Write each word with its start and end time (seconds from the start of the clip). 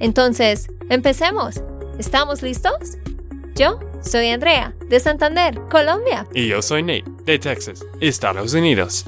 Entonces, 0.00 0.68
empecemos. 0.90 1.62
¿Estamos 1.98 2.42
listos? 2.42 2.98
Yo 3.54 3.78
soy 4.02 4.28
Andrea, 4.28 4.74
de 4.88 5.00
Santander, 5.00 5.60
Colombia. 5.70 6.26
Y 6.34 6.48
yo 6.48 6.60
soy 6.60 6.82
Nate, 6.82 7.04
de 7.24 7.38
Texas, 7.38 7.84
Estados 8.00 8.52
Unidos. 8.54 9.04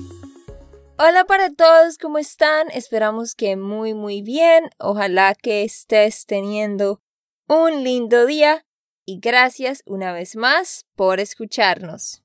Hola 0.99 1.25
para 1.25 1.53
todos, 1.53 1.99
¿cómo 1.99 2.19
están? 2.19 2.71
Esperamos 2.71 3.35
que 3.35 3.57
muy 3.57 3.93
muy 3.93 4.23
bien. 4.23 4.71
Ojalá 4.79 5.35
que 5.35 5.65
estés 5.65 6.25
teniendo 6.25 7.03
un 7.49 7.85
lindo 7.85 8.25
día 8.25 8.65
y 9.05 9.21
gracias 9.21 9.83
una 9.85 10.13
vez 10.13 10.37
más 10.37 10.87
por 10.95 11.21
escucharnos. 11.21 12.23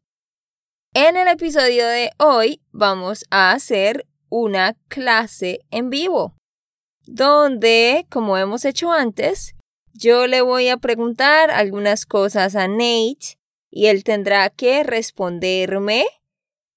En 0.93 1.17
el 1.17 1.27
episodio 1.27 1.87
de 1.87 2.11
hoy 2.17 2.61
vamos 2.71 3.25
a 3.29 3.51
hacer 3.51 4.07
una 4.29 4.77
clase 4.87 5.59
en 5.71 5.89
vivo, 5.89 6.35
donde, 7.05 8.05
como 8.09 8.37
hemos 8.37 8.65
hecho 8.65 8.91
antes, 8.91 9.55
yo 9.93 10.27
le 10.27 10.41
voy 10.41 10.69
a 10.69 10.77
preguntar 10.77 11.51
algunas 11.51 12.05
cosas 12.05 12.55
a 12.55 12.67
Nate 12.67 13.37
y 13.69 13.87
él 13.87 14.03
tendrá 14.03 14.49
que 14.49 14.83
responderme. 14.83 16.05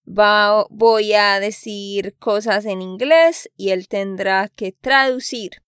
voy 0.05 1.12
a 1.12 1.41
decir 1.41 2.16
cosas 2.19 2.64
en 2.64 2.83
inglés 2.83 3.50
y 3.56 3.70
él 3.70 3.89
tendrá 3.89 4.48
que 4.48 4.72
traducir. 4.72 5.62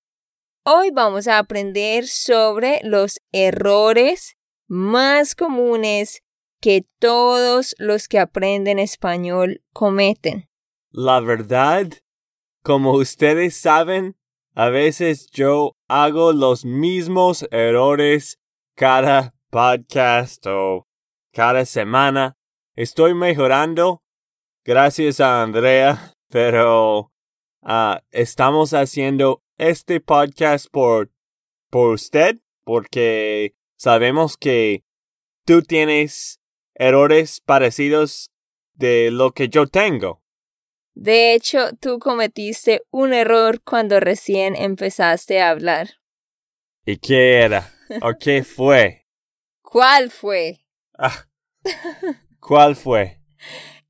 Hoy 0.64 0.90
vamos 0.90 1.28
a 1.28 1.38
aprender 1.38 2.06
sobre 2.08 2.80
los 2.82 3.20
errores 3.32 4.36
más 4.66 5.34
comunes 5.34 6.22
que 6.60 6.84
todos 6.98 7.74
los 7.78 8.08
que 8.08 8.18
aprenden 8.18 8.78
español 8.78 9.62
cometen. 9.72 10.48
La 10.90 11.20
verdad, 11.20 11.86
como 12.62 12.94
ustedes 12.94 13.56
saben, 13.56 14.15
a 14.56 14.70
veces 14.70 15.28
yo 15.30 15.76
hago 15.86 16.32
los 16.32 16.64
mismos 16.64 17.46
errores 17.50 18.38
cada 18.74 19.34
podcast 19.50 20.46
o 20.46 20.86
cada 21.30 21.66
semana. 21.66 22.38
Estoy 22.74 23.12
mejorando, 23.12 24.00
gracias 24.64 25.20
a 25.20 25.42
Andrea, 25.42 26.14
pero 26.30 27.12
ah, 27.62 28.00
estamos 28.10 28.72
haciendo 28.72 29.42
este 29.58 30.00
podcast 30.00 30.68
por, 30.70 31.10
por 31.70 31.92
usted, 31.92 32.38
porque 32.64 33.54
sabemos 33.76 34.38
que 34.38 34.84
tú 35.44 35.60
tienes 35.60 36.40
errores 36.74 37.42
parecidos 37.42 38.30
de 38.72 39.10
lo 39.10 39.32
que 39.32 39.50
yo 39.50 39.66
tengo. 39.66 40.22
De 40.96 41.34
hecho, 41.34 41.76
tú 41.78 41.98
cometiste 41.98 42.80
un 42.90 43.12
error 43.12 43.60
cuando 43.62 44.00
recién 44.00 44.56
empezaste 44.56 45.42
a 45.42 45.50
hablar. 45.50 46.00
¿Y 46.86 46.96
qué 46.96 47.40
era? 47.40 47.70
¿O 48.00 48.14
qué 48.18 48.42
fue? 48.56 49.06
¿Cuál 49.60 50.10
fue? 50.10 50.64
Ah, 50.96 51.28
¿Cuál 52.40 52.76
fue? 52.76 53.20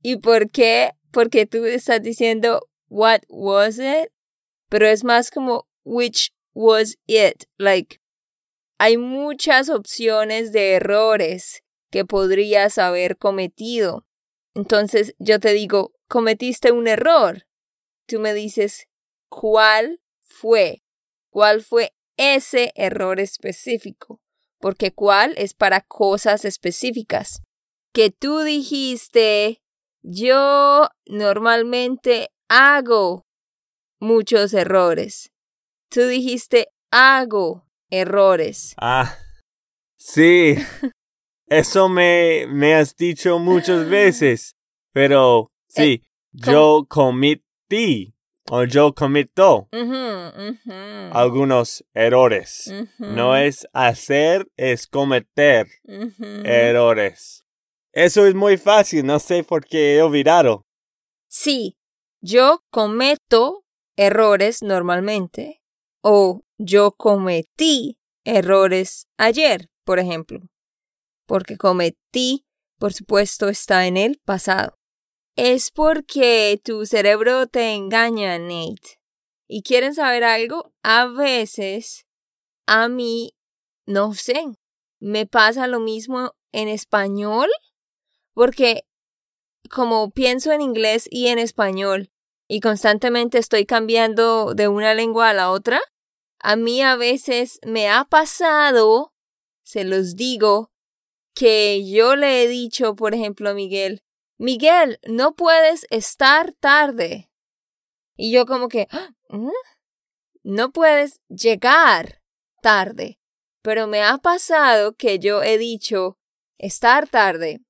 ¿Y 0.02 0.16
por 0.16 0.50
qué? 0.50 0.90
Porque 1.12 1.46
tú 1.46 1.64
estás 1.64 2.02
diciendo 2.02 2.68
what 2.88 3.20
was 3.28 3.78
it, 3.78 4.10
pero 4.68 4.88
es 4.88 5.04
más 5.04 5.30
como 5.30 5.68
which 5.84 6.32
was 6.54 6.96
it. 7.06 7.44
Like, 7.56 8.00
hay 8.78 8.96
muchas 8.96 9.68
opciones 9.68 10.50
de 10.50 10.72
errores 10.72 11.62
que 11.92 12.04
podrías 12.04 12.78
haber 12.78 13.16
cometido. 13.16 14.04
Entonces 14.56 15.14
yo 15.20 15.38
te 15.38 15.52
digo, 15.52 15.92
cometiste 16.08 16.72
un 16.72 16.88
error. 16.88 17.46
Tú 18.06 18.20
me 18.20 18.34
dices, 18.34 18.88
¿cuál 19.28 20.00
fue? 20.22 20.82
¿Cuál 21.30 21.62
fue 21.62 21.94
ese 22.16 22.72
error 22.74 23.20
específico? 23.20 24.20
Porque 24.58 24.92
cuál 24.92 25.34
es 25.36 25.54
para 25.54 25.80
cosas 25.80 26.44
específicas. 26.44 27.42
Que 27.92 28.10
tú 28.10 28.40
dijiste, 28.40 29.60
yo 30.02 30.88
normalmente 31.06 32.30
hago 32.48 33.26
muchos 33.98 34.54
errores. 34.54 35.32
Tú 35.88 36.02
dijiste, 36.06 36.68
hago 36.90 37.66
errores. 37.90 38.74
Ah, 38.78 39.16
sí. 39.96 40.56
Eso 41.48 41.88
me, 41.88 42.46
me 42.48 42.74
has 42.74 42.96
dicho 42.96 43.38
muchas 43.38 43.88
veces, 43.88 44.56
pero 44.92 45.52
sí, 45.76 45.92
eh, 45.92 46.02
yo 46.32 46.86
cometí 46.88 48.14
o 48.48 48.64
yo 48.64 48.94
cometo 48.94 49.68
algunos 51.12 51.84
errores. 51.94 52.72
No 52.98 53.36
es 53.36 53.66
hacer, 53.72 54.48
es 54.56 54.86
cometer 54.86 55.66
errores. 56.44 57.44
Eso 57.92 58.26
es 58.26 58.34
muy 58.34 58.56
fácil, 58.56 59.06
no 59.06 59.18
sé 59.18 59.42
por 59.42 59.66
qué 59.66 59.96
he 59.96 60.02
olvidado. 60.02 60.66
Sí, 61.28 61.78
yo 62.20 62.62
cometo 62.70 63.64
errores 63.96 64.62
normalmente 64.62 65.62
o 66.02 66.42
yo 66.58 66.92
cometí 66.92 67.98
errores 68.24 69.08
ayer, 69.16 69.70
por 69.84 69.98
ejemplo 69.98 70.40
porque 71.26 71.56
cometí, 71.56 72.46
por 72.78 72.92
supuesto, 72.94 73.48
está 73.48 73.86
en 73.86 73.96
el 73.96 74.20
pasado. 74.24 74.75
Es 75.36 75.70
porque 75.70 76.58
tu 76.64 76.86
cerebro 76.86 77.46
te 77.46 77.74
engaña, 77.74 78.38
Nate. 78.38 78.98
¿Y 79.46 79.62
quieren 79.62 79.94
saber 79.94 80.24
algo? 80.24 80.72
A 80.82 81.04
veces, 81.08 82.06
a 82.66 82.88
mí, 82.88 83.34
no 83.84 84.14
sé, 84.14 84.46
me 84.98 85.26
pasa 85.26 85.66
lo 85.66 85.78
mismo 85.78 86.34
en 86.52 86.68
español, 86.68 87.50
porque 88.32 88.86
como 89.70 90.10
pienso 90.10 90.52
en 90.52 90.62
inglés 90.62 91.06
y 91.10 91.26
en 91.26 91.38
español, 91.38 92.10
y 92.48 92.60
constantemente 92.60 93.36
estoy 93.36 93.66
cambiando 93.66 94.54
de 94.54 94.68
una 94.68 94.94
lengua 94.94 95.28
a 95.28 95.34
la 95.34 95.50
otra, 95.50 95.82
a 96.38 96.56
mí 96.56 96.80
a 96.80 96.96
veces 96.96 97.58
me 97.62 97.90
ha 97.90 98.06
pasado, 98.06 99.12
se 99.64 99.84
los 99.84 100.16
digo, 100.16 100.70
que 101.34 101.86
yo 101.86 102.16
le 102.16 102.42
he 102.42 102.48
dicho, 102.48 102.96
por 102.96 103.12
ejemplo, 103.12 103.50
a 103.50 103.54
Miguel, 103.54 104.02
Miguel, 104.38 104.98
no 105.06 105.34
puedes 105.34 105.86
estar 105.90 106.52
tarde. 106.52 107.30
Y 108.16 108.32
yo 108.32 108.46
como 108.46 108.68
que, 108.68 108.86
ah, 108.90 109.10
¿Mm? 109.28 109.50
no 110.42 110.72
puedes 110.72 111.20
llegar 111.28 112.22
tarde. 112.62 113.18
Pero 113.62 113.86
me 113.86 114.02
ha 114.02 114.18
pasado 114.18 114.94
que 114.94 115.18
yo 115.18 115.42
he 115.42 115.58
dicho 115.58 116.18
estar 116.58 117.08
tarde. 117.08 117.60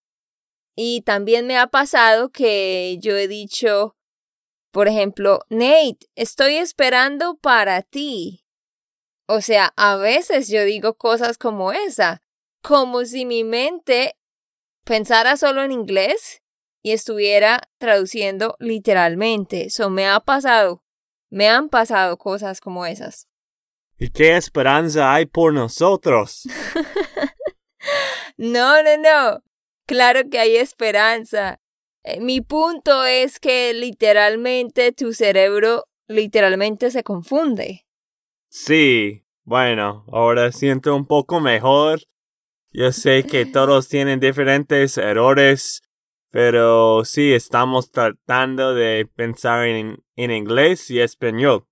Y 0.74 1.02
también 1.02 1.46
me 1.46 1.56
ha 1.56 1.68
pasado 1.68 2.30
que 2.30 2.98
yo 3.00 3.16
he 3.16 3.28
dicho, 3.28 3.96
por 4.72 4.88
ejemplo, 4.88 5.40
Nate, 5.48 6.10
estoy 6.16 6.56
esperando 6.56 7.36
para 7.36 7.82
ti. 7.82 8.44
O 9.26 9.40
sea, 9.40 9.72
a 9.76 9.96
veces 9.96 10.48
yo 10.48 10.64
digo 10.64 10.94
cosas 10.98 11.38
como 11.38 11.72
esa, 11.72 12.22
como 12.60 13.04
si 13.04 13.24
mi 13.24 13.42
mente 13.42 14.16
pensara 14.84 15.36
solo 15.36 15.62
en 15.62 15.72
inglés 15.72 16.42
y 16.86 16.92
estuviera 16.92 17.68
traduciendo 17.78 18.54
literalmente. 18.60 19.64
Eso 19.64 19.90
me 19.90 20.06
ha 20.06 20.20
pasado, 20.20 20.84
me 21.30 21.48
han 21.48 21.68
pasado 21.68 22.16
cosas 22.16 22.60
como 22.60 22.86
esas. 22.86 23.26
¿Y 23.98 24.10
qué 24.10 24.36
esperanza 24.36 25.12
hay 25.12 25.26
por 25.26 25.52
nosotros? 25.52 26.44
no, 28.36 28.80
no, 28.84 28.96
no. 28.98 29.42
Claro 29.84 30.30
que 30.30 30.38
hay 30.38 30.58
esperanza. 30.58 31.58
Eh, 32.04 32.20
mi 32.20 32.40
punto 32.40 33.04
es 33.04 33.40
que 33.40 33.74
literalmente 33.74 34.92
tu 34.92 35.12
cerebro 35.12 35.88
literalmente 36.06 36.92
se 36.92 37.02
confunde. 37.02 37.84
Sí, 38.48 39.24
bueno, 39.42 40.04
ahora 40.12 40.52
siento 40.52 40.94
un 40.94 41.04
poco 41.04 41.40
mejor 41.40 41.98
yo 42.76 42.92
sé 42.92 43.24
que 43.24 43.46
todos 43.46 43.88
tienen 43.88 44.20
diferentes 44.20 44.98
errores, 44.98 45.82
pero 46.36 47.02
sí 47.06 47.32
estamos 47.32 47.90
tratando 47.90 48.74
de 48.74 49.06
pensar 49.06 49.66
en, 49.66 50.04
en 50.16 50.30
inglés 50.30 50.90
y 50.90 51.00
español. 51.00 51.66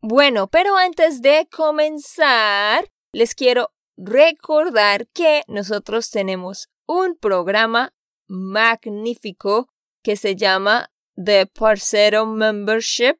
Bueno, 0.00 0.46
pero 0.46 0.76
antes 0.76 1.22
de 1.22 1.48
comenzar, 1.50 2.88
les 3.10 3.34
quiero 3.34 3.74
recordar 3.96 5.08
que 5.08 5.42
nosotros 5.48 6.10
tenemos 6.10 6.68
un 6.86 7.16
programa 7.16 7.92
magnífico 8.28 9.72
que 10.04 10.14
se 10.14 10.36
llama 10.36 10.92
The 11.16 11.46
Parcero 11.46 12.26
Membership. 12.26 13.16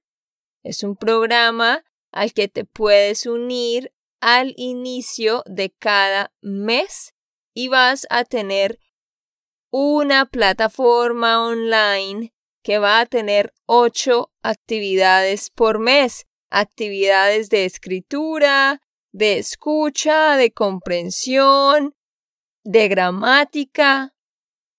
Es 0.62 0.85
un 0.85 0.94
programa 0.94 1.82
al 2.12 2.32
que 2.32 2.47
te 2.47 2.64
puedes 2.64 3.26
unir 3.26 3.93
al 4.20 4.55
inicio 4.56 5.43
de 5.47 5.70
cada 5.70 6.32
mes 6.43 7.12
y 7.52 7.67
vas 7.67 8.06
a 8.09 8.25
tener 8.25 8.79
una 9.78 10.25
plataforma 10.25 11.46
online 11.46 12.32
que 12.62 12.78
va 12.78 13.00
a 13.00 13.05
tener 13.05 13.52
ocho 13.67 14.32
actividades 14.43 15.50
por 15.50 15.81
mes. 15.81 16.25
Actividades 16.49 17.50
de 17.50 17.67
escritura, 17.67 18.81
de 19.12 19.37
escucha, 19.37 20.38
de 20.38 20.50
comprensión, 20.50 21.94
de 22.64 22.88
gramática. 22.88 24.14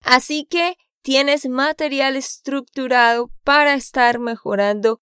Así 0.02 0.46
que 0.46 0.78
tienes 1.04 1.48
material 1.48 2.16
estructurado 2.16 3.30
para 3.44 3.76
estar 3.76 4.18
mejorando 4.18 5.00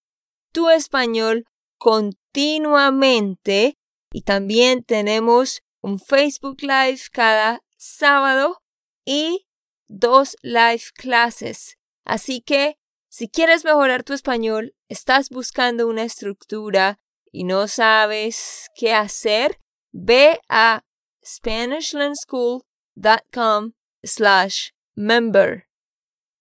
tu 0.52 0.68
español 0.68 1.46
continuamente 1.78 3.78
y 4.12 4.24
también 4.24 4.84
tenemos 4.84 5.62
un 5.80 5.98
Facebook 5.98 6.58
Live 6.60 7.00
cada 7.12 7.62
sábado 7.78 8.60
y 9.06 9.45
dos 9.88 10.36
live 10.42 10.84
clases. 10.94 11.76
Así 12.04 12.40
que 12.40 12.78
si 13.08 13.28
quieres 13.28 13.64
mejorar 13.64 14.04
tu 14.04 14.12
español, 14.12 14.76
estás 14.88 15.30
buscando 15.30 15.88
una 15.88 16.02
estructura 16.02 17.00
y 17.32 17.44
no 17.44 17.66
sabes 17.68 18.68
qué 18.74 18.92
hacer, 18.92 19.58
ve 19.92 20.40
a 20.48 20.84
SpanishLandSchool.com 21.24 23.72
slash 24.02 24.72
member. 24.94 25.68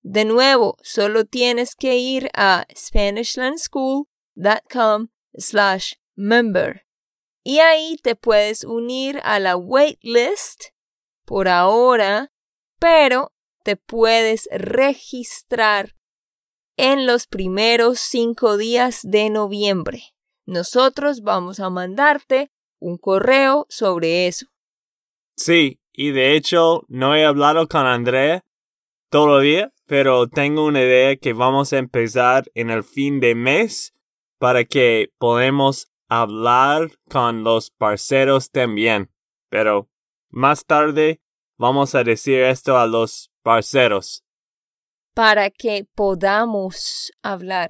De 0.01 0.25
nuevo, 0.25 0.75
solo 0.83 1.23
tienes 1.25 1.75
que 1.75 1.97
ir 1.97 2.29
a 2.35 2.65
SpanishLandSchool.com 2.75 5.07
slash 5.37 5.93
member. 6.15 6.85
Y 7.43 7.59
ahí 7.59 7.97
te 8.01 8.15
puedes 8.15 8.63
unir 8.63 9.21
a 9.23 9.39
la 9.39 9.55
waitlist 9.55 10.69
por 11.25 11.47
ahora, 11.47 12.31
pero 12.79 13.34
te 13.65 13.77
puedes 13.77 14.47
registrar 14.51 15.95
en 16.77 17.07
los 17.07 17.25
primeros 17.25 17.99
cinco 17.99 18.57
días 18.57 18.99
de 19.01 19.31
noviembre. 19.31 20.03
Nosotros 20.45 21.23
vamos 21.23 21.59
a 21.59 21.71
mandarte 21.71 22.51
un 22.79 22.99
correo 22.99 23.65
sobre 23.67 24.27
eso. 24.27 24.45
Sí, 25.35 25.79
y 25.91 26.11
de 26.11 26.35
hecho 26.35 26.83
no 26.89 27.15
he 27.15 27.25
hablado 27.25 27.67
con 27.67 27.87
Andrea 27.87 28.45
todavía, 29.09 29.73
pero 29.87 30.27
tengo 30.27 30.63
una 30.63 30.83
idea 30.83 31.15
que 31.15 31.33
vamos 31.33 31.73
a 31.73 31.79
empezar 31.79 32.45
en 32.53 32.69
el 32.69 32.83
fin 32.83 33.19
de 33.19 33.33
mes 33.33 33.95
para 34.37 34.63
que 34.63 35.11
podamos 35.17 35.91
hablar 36.07 36.91
con 37.09 37.43
los 37.43 37.71
parceros 37.71 38.51
también. 38.51 39.09
Pero 39.49 39.89
más 40.29 40.67
tarde 40.67 41.19
vamos 41.57 41.95
a 41.95 42.03
decir 42.03 42.41
esto 42.41 42.77
a 42.77 42.85
los 42.85 43.31
parceros. 43.45 44.23
Para 45.13 45.51
que 45.51 45.85
podamos 45.93 47.11
hablar. 47.21 47.69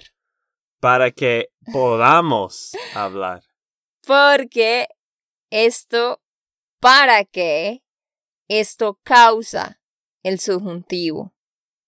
Para 0.79 1.11
que 1.11 1.49
podamos 1.73 2.71
hablar. 2.95 3.43
Porque 4.07 4.87
esto, 5.51 6.21
para 6.79 7.25
que, 7.25 7.83
esto 8.47 8.99
causa 9.03 9.81
el 10.23 10.39
subjuntivo. 10.39 11.33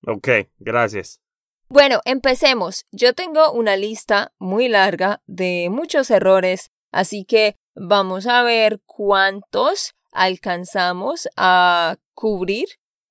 Ok, 0.06 0.28
gracias. 0.60 1.22
Bueno, 1.70 2.02
empecemos. 2.04 2.86
Yo 2.92 3.14
tengo 3.14 3.54
una 3.54 3.78
lista 3.78 4.34
muy 4.38 4.68
larga 4.68 5.22
de 5.28 5.70
muchos 5.72 6.12
errores, 6.12 6.72
así 6.92 7.24
que 7.24 7.56
vamos 7.74 8.28
a 8.28 8.44
ver 8.44 8.82
cuántos 8.86 9.96
alcanzamos 10.12 11.30
a 11.38 11.96
cubrir 12.14 12.68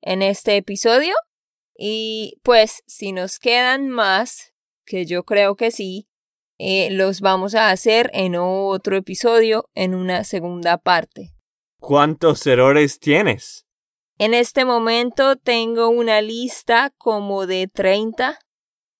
en 0.06 0.23
este 0.23 0.56
episodio. 0.56 1.14
Y 1.76 2.41
pues 2.43 2.82
si 2.87 3.12
nos 3.12 3.38
quedan 3.38 3.91
más, 3.91 4.55
que 4.87 5.05
yo 5.05 5.25
creo 5.25 5.56
que 5.56 5.70
sí, 5.70 6.08
eh, 6.58 6.88
los 6.91 7.20
vamos 7.20 7.55
a 7.55 7.70
hacer 7.70 8.11
en 8.14 8.37
otro 8.38 8.97
episodio, 8.97 9.69
en 9.75 9.94
una 9.94 10.25
segunda 10.25 10.79
parte. 10.79 11.35
¿Cuántos 11.79 12.47
errores 12.47 12.99
tienes? 12.99 13.67
En 14.17 14.32
este 14.32 14.64
momento 14.64 15.37
tengo 15.37 15.91
una 15.91 16.23
lista 16.23 16.94
como 16.97 17.47
de 17.47 17.69
30. 17.69 18.38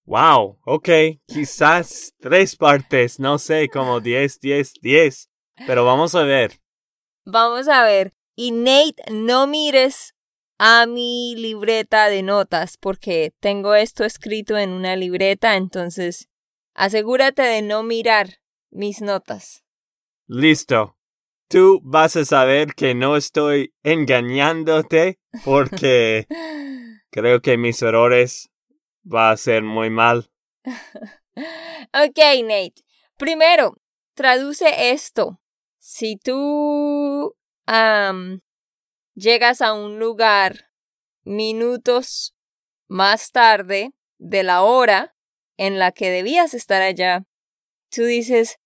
Wow, 0.05 0.58
ok, 0.67 0.88
quizás 1.26 2.14
tres 2.20 2.56
partes, 2.56 3.19
no 3.19 3.38
sé, 3.38 3.69
como 3.69 4.00
10, 4.00 4.41
10, 4.41 4.75
10, 4.82 5.31
pero 5.67 5.85
vamos 5.85 6.14
a 6.14 6.25
ver. 6.25 6.61
Vamos 7.25 7.69
a 7.69 7.82
ver. 7.85 8.12
Y 8.37 8.53
Nate, 8.53 9.03
no 9.11 9.47
mires 9.47 10.15
a 10.58 10.87
mi 10.87 11.35
libreta 11.37 12.08
de 12.08 12.23
notas 12.23 12.76
porque 12.79 13.32
tengo 13.41 13.75
esto 13.75 14.05
escrito 14.05 14.56
en 14.56 14.70
una 14.70 14.97
libreta, 14.97 15.56
entonces 15.56 16.29
asegúrate 16.75 17.43
de 17.43 17.62
no 17.62 17.82
mirar 17.82 18.38
mis 18.70 19.00
notas. 19.00 19.64
Listo. 20.26 20.97
Tú 21.49 21.81
vas 21.85 22.17
a 22.17 22.25
saber 22.25 22.75
que 22.75 22.94
no 22.97 23.17
estoy 23.17 23.73
engañándote 23.85 25.20
porque 25.44 26.26
creo 27.11 27.41
que 27.41 27.56
mis 27.56 27.81
errores 27.82 28.50
va 29.05 29.31
a 29.31 29.37
ser 29.37 29.62
muy 29.62 29.88
mal. 29.88 30.31
ok, 30.64 32.19
Nate. 32.43 32.82
Primero, 33.17 33.76
traduce 34.14 34.91
esto. 34.91 35.41
Si 35.79 36.17
tú 36.17 37.37
llegas 39.16 39.60
a 39.60 39.72
un 39.72 39.98
lugar 39.98 40.70
minutos 41.24 42.36
más 42.86 43.32
tarde 43.32 43.92
de 44.19 44.44
la 44.44 44.62
hora 44.62 45.17
en 45.56 45.79
la 45.79 45.91
que 45.91 46.10
debías 46.10 46.55
estar 46.55 46.82
allá, 46.82 47.26
tú 47.91 48.05
dices, 48.05 48.58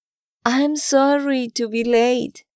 I'm 0.44 0.76
sorry 0.76 1.48
to 1.50 1.70
be 1.70 1.84
late. 1.84 2.46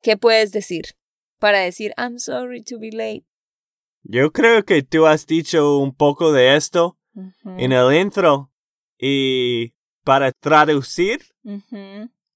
¿Qué 0.00 0.16
puedes 0.16 0.50
decir 0.50 0.96
para 1.38 1.60
decir 1.60 1.92
I'm 1.96 2.18
sorry 2.18 2.62
to 2.64 2.78
be 2.78 2.90
late? 2.90 3.24
Yo 4.02 4.32
creo 4.32 4.64
que 4.64 4.82
tú 4.82 5.06
has 5.06 5.26
dicho 5.26 5.78
un 5.78 5.94
poco 5.94 6.32
de 6.32 6.56
esto 6.56 6.98
en 7.44 7.72
el 7.72 7.94
intro. 7.94 8.50
Y 8.98 9.74
para 10.04 10.32
traducir, 10.32 11.20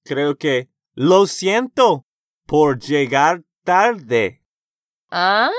creo 0.03 0.37
que 0.37 0.69
lo 0.93 1.27
siento 1.27 2.05
por 2.45 2.79
llegar 2.79 3.43
tarde. 3.63 4.43
Ah, 5.09 5.49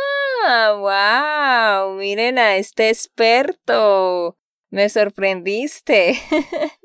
wow. 0.76 1.94
Miren 1.96 2.38
a 2.38 2.56
este 2.56 2.90
experto. 2.90 4.36
Me 4.70 4.88
sorprendiste. 4.90 6.18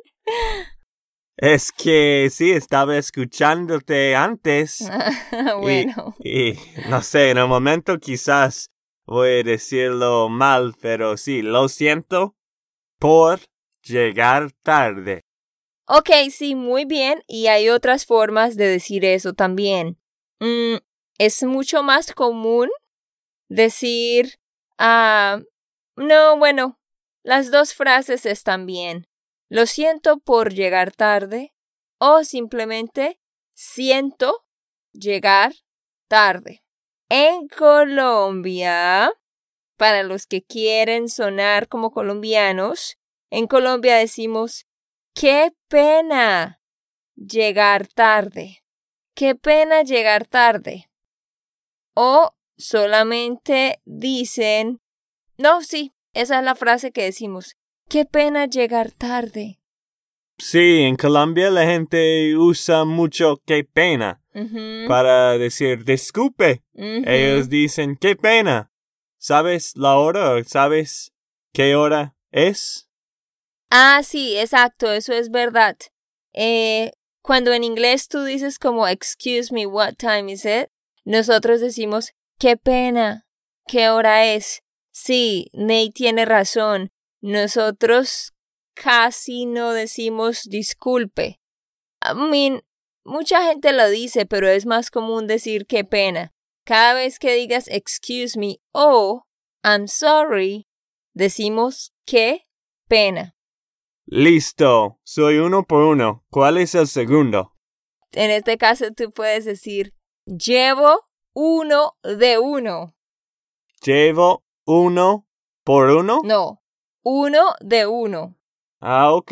es 1.38 1.72
que 1.72 2.30
sí, 2.32 2.52
estaba 2.52 2.98
escuchándote 2.98 4.16
antes. 4.16 4.90
bueno. 5.60 6.16
y, 6.24 6.54
no 6.90 7.02
sé, 7.02 7.32
en 7.32 7.40
el 7.40 7.48
momento 7.48 8.00
quizás 8.00 8.70
voy 9.06 9.40
a 9.40 9.44
decirlo 9.44 10.30
mal, 10.30 10.76
pero 10.80 11.18
sí, 11.18 11.42
lo 11.42 11.68
siento 11.68 12.36
por 13.00 13.42
llegar 13.84 14.52
tarde. 14.64 15.26
Ok, 15.86 16.10
sí, 16.32 16.56
muy 16.56 16.86
bien. 16.86 17.22
Y 17.28 17.48
hay 17.48 17.68
otras 17.68 18.06
formas 18.06 18.56
de 18.56 18.68
decir 18.68 19.04
eso 19.04 19.34
también. 19.34 20.00
Mm, 20.40 20.78
es 21.18 21.44
mucho 21.44 21.84
más 21.84 22.14
común 22.14 22.70
decir, 23.50 24.36
ah, 24.78 25.40
no, 25.96 26.38
bueno, 26.38 26.80
las 27.24 27.52
dos 27.52 27.74
frases 27.74 28.26
están 28.26 28.66
bien. 28.66 29.08
Lo 29.50 29.66
siento 29.66 30.18
por 30.18 30.54
llegar 30.54 30.92
tarde 30.92 31.54
o 32.00 32.24
simplemente 32.24 33.20
siento 33.54 34.46
llegar 34.92 35.54
tarde. 36.08 36.64
En 37.10 37.48
Colombia, 37.48 39.12
para 39.78 40.04
los 40.04 40.26
que 40.26 40.42
quieren 40.42 41.10
sonar 41.10 41.68
como 41.68 41.92
colombianos, 41.92 42.98
en 43.30 43.48
Colombia 43.48 43.98
decimos, 43.98 44.66
qué 45.14 45.52
pena 45.68 46.62
llegar 47.16 47.88
tarde. 47.88 48.64
Qué 49.16 49.36
pena 49.36 49.84
llegar 49.84 50.26
tarde. 50.26 50.90
O 51.94 52.36
solamente 52.58 53.82
dicen, 53.86 54.82
no, 55.38 55.62
sí, 55.62 55.94
esa 56.14 56.40
es 56.40 56.46
la 56.46 56.56
frase 56.56 56.92
que 56.92 57.04
decimos, 57.04 57.56
qué 57.90 58.06
pena 58.06 58.46
llegar 58.46 58.92
tarde. 58.92 59.60
Sí, 60.38 60.82
en 60.82 60.96
Colombia 60.96 61.50
la 61.52 61.66
gente 61.66 62.36
usa 62.36 62.86
mucho 62.86 63.42
qué 63.46 63.64
pena 63.64 64.22
para 64.88 65.38
decir 65.38 65.86
disculpe. 65.86 66.64
Ellos 66.74 67.50
dicen 67.50 67.96
qué 67.96 68.16
pena. 68.16 68.72
¿Sabes 69.18 69.78
la 69.78 69.96
hora 69.96 70.32
o 70.32 70.44
sabes 70.44 71.14
qué 71.54 71.76
hora 71.76 72.16
es? 72.32 72.90
Ah, 73.70 74.02
sí, 74.04 74.36
exacto, 74.38 74.92
eso 74.92 75.14
es 75.14 75.30
verdad. 75.30 75.78
Eh, 76.34 76.92
cuando 77.22 77.54
en 77.54 77.64
inglés 77.64 78.08
tú 78.08 78.24
dices 78.24 78.60
como 78.60 78.88
excuse 78.88 79.54
me, 79.54 79.66
what 79.66 79.94
time 79.98 80.32
is 80.32 80.46
it? 80.46 80.70
Nosotros 81.06 81.60
decimos 81.60 82.12
qué 82.40 82.58
pena, 82.58 83.28
qué 83.68 83.90
hora 83.90 84.26
es. 84.26 84.62
Sí, 84.92 85.50
Nate 85.54 85.92
tiene 85.94 86.26
razón. 86.26 86.92
Nosotros 87.22 88.34
casi 88.74 89.46
no 89.46 89.74
decimos 89.74 90.44
disculpe. 90.44 91.40
I 92.02 92.16
mean, 92.16 92.62
mucha 93.04 93.44
gente 93.46 93.74
lo 93.74 93.90
dice, 93.90 94.26
pero 94.26 94.48
es 94.48 94.66
más 94.66 94.92
común 94.92 95.28
decir 95.28 95.66
qué 95.66 95.84
pena. 95.84 96.34
Cada 96.66 96.94
vez 96.94 97.20
que 97.20 97.34
digas 97.36 97.68
excuse 97.70 98.38
me 98.38 98.58
o 98.72 99.26
I'm 99.64 99.88
sorry, 99.88 100.68
decimos 101.14 101.94
qué 102.06 102.46
pena. 102.88 103.36
Listo. 104.06 105.00
Soy 105.04 105.38
uno 105.38 105.64
por 105.64 105.84
uno. 105.84 106.26
¿Cuál 106.30 106.58
es 106.58 106.76
el 106.76 106.88
segundo? 106.88 107.54
En 108.12 108.32
este 108.32 108.58
caso 108.58 108.92
tú 108.92 109.12
puedes 109.12 109.46
decir 109.46 109.94
llevo 110.26 111.08
uno 111.34 111.98
de 112.04 112.38
uno. 112.38 112.96
Llevo 113.82 114.44
uno 114.66 115.28
por 115.64 115.90
uno. 115.90 116.22
No, 116.24 116.62
uno 117.04 117.56
de 117.60 117.86
uno. 117.88 118.38
Ah, 118.80 119.14
ok. 119.14 119.32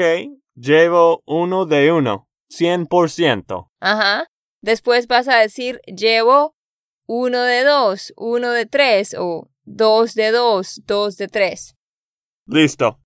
Llevo 0.56 1.24
uno 1.26 1.66
de 1.66 1.92
uno. 1.92 2.28
Cien 2.50 2.86
por 2.86 3.10
ciento. 3.10 3.72
Ajá. 3.80 4.28
Después 4.62 5.08
vas 5.08 5.28
a 5.28 5.38
decir 5.38 5.82
llevo 5.88 6.56
uno 7.08 7.42
de 7.42 7.64
dos, 7.64 8.14
uno 8.16 8.52
de 8.52 8.66
tres 8.66 9.16
o 9.18 9.50
dos 9.64 10.14
de 10.14 10.32
dos, 10.32 10.82
dos 10.86 11.18
de 11.18 11.28
tres. 11.28 11.76
Listo. 12.46 13.00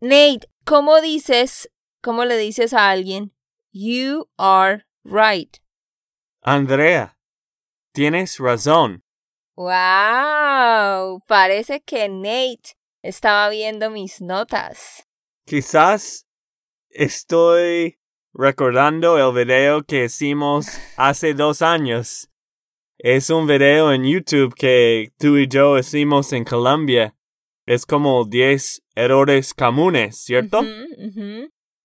Nate, 0.00 0.48
¿cómo 0.64 1.00
dices, 1.00 1.70
cómo 2.02 2.24
le 2.24 2.36
dices 2.36 2.72
a 2.74 2.90
alguien? 2.90 3.34
You 3.72 4.28
are 4.36 4.86
right. 5.04 5.58
Andrea, 6.42 7.16
tienes 7.92 8.38
razón. 8.38 9.04
Wow, 9.54 11.22
parece 11.26 11.80
que 11.80 12.08
Nate 12.08 12.74
estaba 13.02 13.50
viendo 13.50 13.90
mis 13.90 14.20
notas. 14.20 15.06
Quizás 15.46 16.26
estoy 16.88 17.98
recordando 18.32 19.18
el 19.18 19.34
video 19.34 19.84
que 19.84 20.04
hicimos 20.04 20.66
hace 20.96 21.34
dos 21.34 21.62
años. 21.62 22.28
Es 22.98 23.30
un 23.30 23.46
video 23.46 23.92
en 23.92 24.04
YouTube 24.04 24.54
que 24.54 25.12
tú 25.18 25.36
y 25.36 25.48
yo 25.48 25.78
hicimos 25.78 26.32
en 26.32 26.44
Colombia. 26.44 27.14
Es 27.66 27.84
como 27.84 28.24
10 28.24 28.82
errores 28.94 29.54
comunes, 29.54 30.16
¿cierto? 30.16 30.62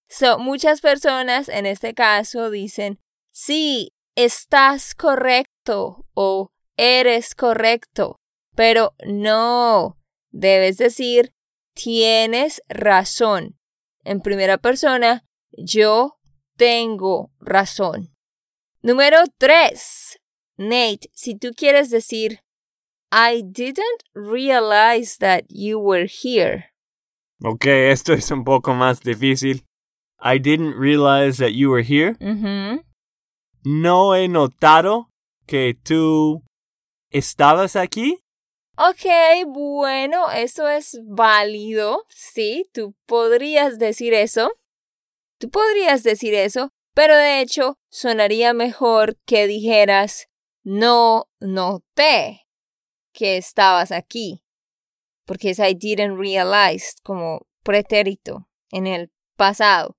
So, 0.08 0.40
muchas 0.40 0.80
personas 0.80 1.50
en 1.50 1.66
este 1.66 1.94
caso 1.94 2.50
dicen, 2.50 3.00
sí, 3.32 3.94
estás 4.16 4.96
correcto 4.96 5.47
o 5.70 6.52
eres 6.78 7.36
correcto, 7.36 8.20
pero 8.56 8.94
no, 9.06 9.98
debes 10.32 10.78
decir, 10.78 11.34
tienes 11.74 12.62
razón. 12.70 13.58
En 14.04 14.22
primera 14.22 14.58
persona, 14.58 15.26
yo 15.52 16.18
tengo 16.56 17.32
razón. 17.40 18.14
Número 18.82 19.20
tres. 19.38 20.20
Nate, 20.58 21.10
si 21.14 21.36
tú 21.36 21.52
quieres 21.56 21.90
decir, 21.90 22.40
I 23.12 23.44
didn't 23.44 24.04
realize 24.14 25.18
that 25.20 25.46
you 25.50 25.80
were 25.80 26.08
here. 26.08 26.72
Ok, 27.44 27.66
esto 27.66 28.14
es 28.14 28.32
un 28.32 28.44
poco 28.44 28.74
más 28.74 29.02
difícil. 29.02 29.66
I 30.20 30.40
didn't 30.40 30.76
realize 30.80 31.38
that 31.38 31.52
you 31.52 31.70
were 31.70 31.84
here. 31.84 32.16
No 33.64 34.16
he 34.16 34.28
notado 34.28 35.10
que 35.48 35.76
tú 35.82 36.44
estabas 37.10 37.76
aquí. 37.76 38.20
Ok, 38.78 39.06
bueno, 39.48 40.30
eso 40.30 40.68
es 40.68 41.00
válido. 41.04 42.06
Sí, 42.10 42.70
tú 42.74 42.94
podrías 43.08 43.80
decir 43.80 44.14
eso. 44.14 44.52
Tú 45.40 45.50
podrías 45.50 46.04
decir 46.04 46.36
eso, 46.36 46.72
pero 46.94 47.16
de 47.16 47.42
hecho 47.42 47.80
sonaría 47.90 48.54
mejor 48.54 49.18
que 49.26 49.48
dijeras 49.48 50.28
no 50.64 51.30
noté 51.40 52.48
que 53.14 53.38
estabas 53.38 53.92
aquí. 53.92 54.44
Porque 55.26 55.52
es 55.52 55.60
I 55.60 55.74
didn't 55.74 56.20
realize 56.20 56.94
como 57.04 57.48
pretérito 57.64 58.48
en 58.72 58.86
el 58.88 59.12
pasado. 59.36 59.98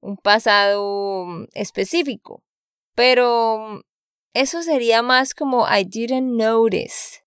Un 0.00 0.16
pasado 0.16 1.24
mm, 1.26 1.44
específico. 1.54 2.42
Pero 2.94 3.58
mm, 3.58 3.80
eso 4.34 4.62
sería 4.62 5.02
más 5.02 5.34
como 5.34 5.66
I 5.66 5.84
didn't 5.84 6.36
notice. 6.36 7.22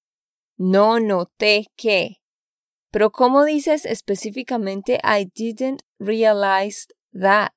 No 0.57 0.99
noté 0.99 1.67
que. 1.75 2.21
Pero 2.91 3.11
¿cómo 3.11 3.43
dices 3.43 3.85
específicamente 3.85 4.99
I 5.03 5.29
didn't 5.35 5.81
realize 5.99 6.87
that? 7.13 7.53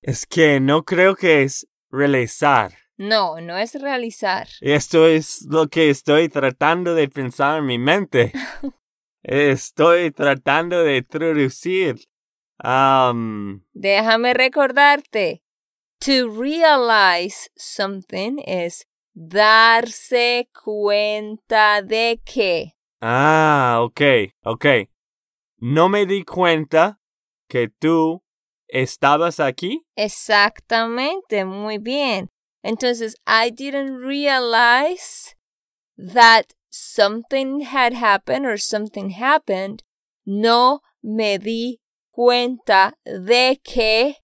Es 0.00 0.26
que 0.26 0.60
no 0.60 0.84
creo 0.84 1.16
que 1.16 1.42
es 1.42 1.66
realizar. 1.90 2.72
No, 2.96 3.40
no 3.40 3.56
es 3.56 3.74
realizar. 3.74 4.48
Esto 4.60 5.06
es 5.06 5.42
lo 5.48 5.68
que 5.68 5.90
estoy 5.90 6.28
tratando 6.28 6.94
de 6.94 7.08
pensar 7.08 7.58
en 7.58 7.66
mi 7.66 7.78
mente. 7.78 8.32
Estoy 9.24 10.10
tratando 10.10 10.84
de 10.84 11.02
traducir. 11.02 11.96
Um, 12.62 13.62
Déjame 13.72 14.34
recordarte. 14.34 15.43
To 16.04 16.28
realize 16.28 17.48
something 17.56 18.38
es 18.46 18.84
darse 19.16 20.50
cuenta 20.52 21.80
de 21.80 22.20
que. 22.22 22.74
ah, 23.00 23.80
ok, 23.80 24.30
ok. 24.44 24.66
No 25.60 25.88
me 25.88 26.04
di 26.04 26.22
cuenta 26.24 27.00
que 27.48 27.68
tú 27.68 28.22
estabas 28.68 29.40
aquí. 29.40 29.86
Exactamente, 29.96 31.46
muy 31.46 31.78
bien. 31.78 32.28
Entonces, 32.62 33.16
I 33.26 33.48
didn't 33.48 33.96
realize 33.96 35.34
that 35.96 36.52
something 36.68 37.60
had 37.62 37.94
happened 37.94 38.44
or 38.44 38.58
something 38.58 39.08
happened. 39.18 39.82
No 40.26 40.82
me 41.02 41.38
di 41.38 41.80
cuenta 42.14 42.92
de 43.06 43.58
que 43.64 44.23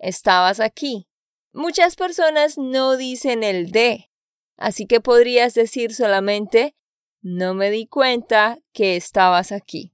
estabas 0.00 0.58
aquí. 0.60 1.06
Muchas 1.52 1.96
personas 1.96 2.58
no 2.58 2.96
dicen 2.96 3.42
el 3.42 3.70
de, 3.70 4.10
así 4.56 4.86
que 4.86 5.00
podrías 5.00 5.54
decir 5.54 5.94
solamente 5.94 6.74
no 7.22 7.54
me 7.54 7.70
di 7.70 7.86
cuenta 7.86 8.58
que 8.72 8.96
estabas 8.96 9.52
aquí. 9.52 9.92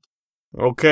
Ok, 0.52 0.84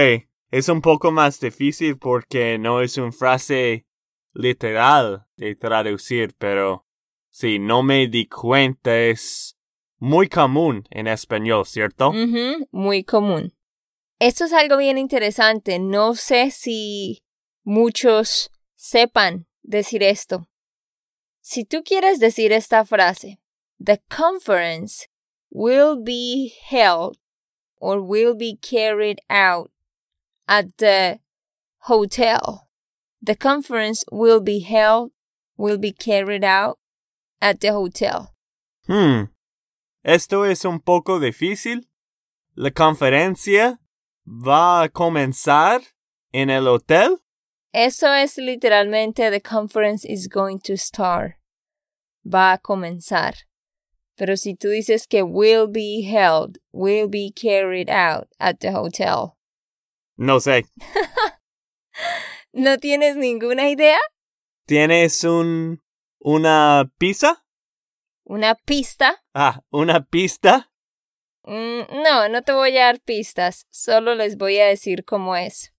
es 0.50 0.68
un 0.68 0.80
poco 0.80 1.10
más 1.10 1.40
difícil 1.40 1.98
porque 1.98 2.58
no 2.58 2.80
es 2.80 2.98
una 2.98 3.12
frase 3.12 3.86
literal 4.32 5.26
de 5.36 5.54
traducir, 5.54 6.34
pero 6.36 6.86
sí, 7.30 7.58
no 7.58 7.82
me 7.82 8.08
di 8.08 8.26
cuenta 8.26 8.96
es 8.98 9.56
muy 9.98 10.28
común 10.28 10.84
en 10.90 11.06
español, 11.06 11.64
¿cierto? 11.66 12.12
Muy 12.70 13.04
común. 13.04 13.54
Esto 14.18 14.44
es 14.44 14.52
algo 14.52 14.76
bien 14.76 14.98
interesante. 14.98 15.78
No 15.78 16.14
sé 16.14 16.50
si 16.50 17.24
muchos 17.62 18.50
sepan 18.84 19.46
decir 19.62 20.02
esto. 20.02 20.46
Si 21.40 21.64
tú 21.64 21.82
quieres 21.82 22.18
decir 22.18 22.52
esta 22.52 22.84
frase, 22.84 23.38
the 23.80 23.98
conference 24.10 25.08
will 25.50 25.96
be 25.96 26.52
held 26.68 27.16
or 27.80 28.02
will 28.02 28.34
be 28.34 28.58
carried 28.60 29.20
out 29.30 29.70
at 30.46 30.66
the 30.76 31.20
hotel. 31.88 32.68
The 33.22 33.36
conference 33.36 34.04
will 34.12 34.40
be 34.40 34.60
held, 34.60 35.12
will 35.56 35.78
be 35.78 35.92
carried 35.92 36.44
out 36.44 36.78
at 37.40 37.60
the 37.60 37.72
hotel. 37.72 38.34
Hmm. 38.86 39.30
Esto 40.04 40.44
es 40.44 40.66
un 40.66 40.80
poco 40.80 41.18
difícil. 41.18 41.86
La 42.54 42.70
conferencia 42.70 43.80
va 44.26 44.82
a 44.82 44.88
comenzar 44.90 45.80
en 46.32 46.50
el 46.50 46.68
hotel. 46.68 47.23
Eso 47.74 48.14
es 48.14 48.38
literalmente 48.38 49.30
the 49.30 49.40
conference 49.40 50.04
is 50.04 50.28
going 50.28 50.60
to 50.60 50.76
start. 50.76 51.34
Va 52.24 52.52
a 52.52 52.58
comenzar. 52.58 53.34
Pero 54.16 54.36
si 54.36 54.54
tú 54.54 54.68
dices 54.68 55.08
que 55.08 55.24
will 55.24 55.66
be 55.66 56.02
held, 56.02 56.58
will 56.72 57.08
be 57.08 57.32
carried 57.34 57.90
out 57.90 58.28
at 58.38 58.60
the 58.60 58.70
hotel. 58.70 59.36
No 60.16 60.38
sé. 60.38 60.66
¿No 62.52 62.78
tienes 62.78 63.16
ninguna 63.16 63.68
idea? 63.68 63.98
¿Tienes 64.66 65.24
un 65.24 65.82
una 66.20 66.88
pizza? 66.96 67.44
¿Una 68.22 68.54
pista? 68.54 69.24
Ah, 69.34 69.62
una 69.70 70.04
pista. 70.04 70.70
Mm, 71.42 72.02
no, 72.04 72.28
no 72.28 72.42
te 72.42 72.52
voy 72.52 72.78
a 72.78 72.84
dar 72.84 73.00
pistas, 73.00 73.66
solo 73.70 74.14
les 74.14 74.36
voy 74.36 74.60
a 74.60 74.66
decir 74.66 75.04
cómo 75.04 75.34
es. 75.34 75.74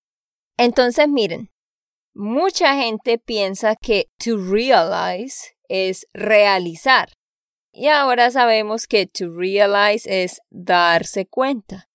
Entonces, 0.58 1.08
miren, 1.08 1.55
mucha 2.16 2.76
gente 2.76 3.20
piensa 3.20 3.76
que 3.76 4.10
to 4.18 4.38
realize 4.38 5.56
es 5.68 6.08
realizar. 6.14 7.10
Y 7.72 7.88
ahora 7.88 8.32
sabemos 8.32 8.88
que 8.88 9.06
to 9.06 9.30
realize 9.30 10.08
es 10.08 10.40
darse 10.50 11.28
cuenta. 11.28 11.90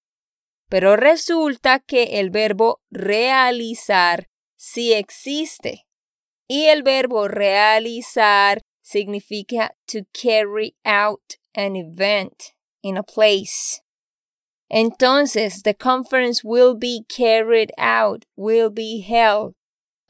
Pero 0.69 0.97
resulta 0.97 1.81
que 1.81 2.21
el 2.21 2.31
verbo 2.31 2.81
realizar 2.91 4.29
sí 4.57 4.93
existe. 4.93 5.87
Y 6.47 6.67
el 6.67 6.83
verbo 6.83 7.27
realizar 7.27 8.61
significa 8.83 9.75
to 9.87 10.01
carry 10.13 10.77
out 10.85 11.39
an 11.55 11.77
event 11.77 12.53
in 12.83 12.99
a 12.99 13.03
place. 13.03 13.83
Entonces, 14.69 15.63
the 15.63 15.75
conference 15.75 16.43
will 16.45 16.77
be 16.77 17.05
carried 17.09 17.73
out, 17.77 18.25
will 18.37 18.71
be 18.71 19.01
held 19.01 19.55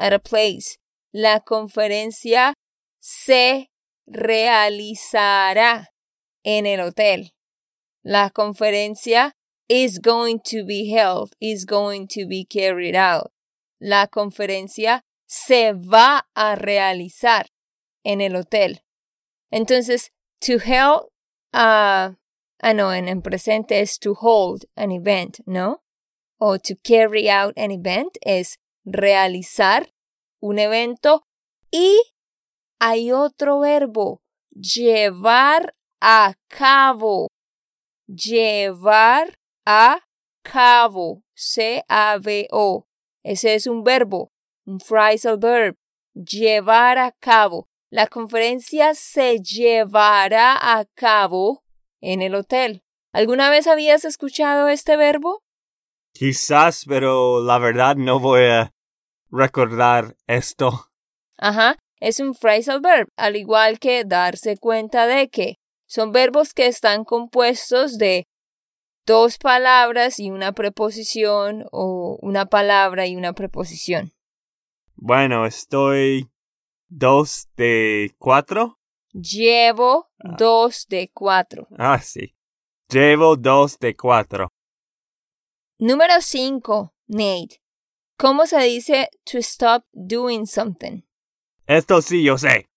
at 0.00 0.12
a 0.12 0.18
place. 0.18 0.78
La 1.12 1.40
conferencia 1.40 2.54
se 2.98 3.70
realizará 4.06 5.88
en 6.44 6.66
el 6.66 6.80
hotel. 6.80 7.32
La 8.02 8.30
conferencia 8.30 9.32
is 9.68 9.98
going 9.98 10.40
to 10.40 10.64
be 10.64 10.90
held, 10.90 11.34
is 11.40 11.64
going 11.64 12.08
to 12.08 12.26
be 12.26 12.44
carried 12.44 12.96
out. 12.96 13.30
La 13.80 14.06
conferencia 14.06 15.02
se 15.26 15.72
va 15.72 16.26
a 16.34 16.56
realizar 16.56 17.46
en 18.04 18.20
el 18.20 18.34
hotel. 18.34 18.80
Entonces, 19.52 20.10
to 20.40 20.58
hold, 20.58 21.10
uh, 21.52 22.14
ah, 22.62 22.72
no, 22.74 22.90
en 22.90 23.22
presente 23.22 23.80
es 23.80 23.98
to 23.98 24.14
hold 24.14 24.64
an 24.76 24.90
event, 24.90 25.40
¿no? 25.46 25.82
O 26.40 26.56
to 26.56 26.74
carry 26.76 27.28
out 27.28 27.52
an 27.56 27.70
event 27.70 28.16
es 28.22 28.58
realizar 28.84 29.92
un 30.40 30.58
evento 30.58 31.24
y 31.70 32.00
hay 32.78 33.12
otro 33.12 33.60
verbo, 33.60 34.22
llevar 34.50 35.74
a 36.00 36.34
cabo. 36.48 37.28
Llevar 38.06 39.38
a 39.66 40.00
cabo. 40.42 41.22
C-A-B-O. 41.34 42.86
Ese 43.22 43.54
es 43.54 43.66
un 43.66 43.84
verbo, 43.84 44.32
un 44.66 44.80
phrasal 44.80 45.38
verb. 45.38 45.76
Llevar 46.14 46.98
a 46.98 47.12
cabo. 47.12 47.68
La 47.90 48.06
conferencia 48.06 48.94
se 48.94 49.38
llevará 49.38 50.56
a 50.78 50.84
cabo 50.94 51.62
en 52.00 52.22
el 52.22 52.34
hotel. 52.34 52.82
¿Alguna 53.12 53.50
vez 53.50 53.66
habías 53.66 54.04
escuchado 54.04 54.68
este 54.68 54.96
verbo? 54.96 55.42
Quizás, 56.12 56.84
pero 56.86 57.42
la 57.42 57.58
verdad 57.58 57.96
no 57.96 58.18
voy 58.18 58.44
a 58.44 58.72
recordar 59.30 60.16
esto. 60.26 60.90
Ajá, 61.38 61.76
es 62.00 62.20
un 62.20 62.34
phrasal 62.34 62.80
verb, 62.80 63.08
al 63.16 63.36
igual 63.36 63.78
que 63.78 64.04
darse 64.04 64.56
cuenta 64.56 65.06
de 65.06 65.28
que 65.28 65.56
son 65.86 66.12
verbos 66.12 66.54
que 66.54 66.66
están 66.66 67.04
compuestos 67.04 67.98
de 67.98 68.26
dos 69.06 69.38
palabras 69.38 70.20
y 70.20 70.30
una 70.30 70.52
preposición 70.52 71.64
o 71.72 72.18
una 72.22 72.46
palabra 72.46 73.06
y 73.06 73.16
una 73.16 73.32
preposición. 73.32 74.12
Bueno, 74.94 75.46
estoy 75.46 76.30
dos 76.88 77.48
de 77.56 78.14
cuatro. 78.18 78.78
Llevo 79.12 80.10
ah. 80.22 80.36
dos 80.38 80.86
de 80.88 81.10
cuatro. 81.12 81.66
Ah, 81.78 81.98
sí. 82.00 82.36
Llevo 82.88 83.36
dos 83.36 83.78
de 83.78 83.96
cuatro. 83.96 84.52
Número 85.82 86.20
cinco, 86.20 86.94
Nate. 87.06 87.62
¿Cómo 88.18 88.44
se 88.44 88.60
dice 88.64 89.08
to 89.24 89.38
stop 89.38 89.82
doing 89.94 90.46
something? 90.46 91.04
Esto 91.66 92.02
sí 92.02 92.22
yo 92.22 92.36
sé. 92.36 92.68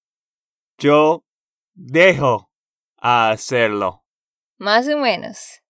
Yo 0.78 1.26
dejo 1.74 2.50
hacerlo. 2.96 4.06
Más 4.58 4.88
o 4.88 4.98
menos. 4.98 5.62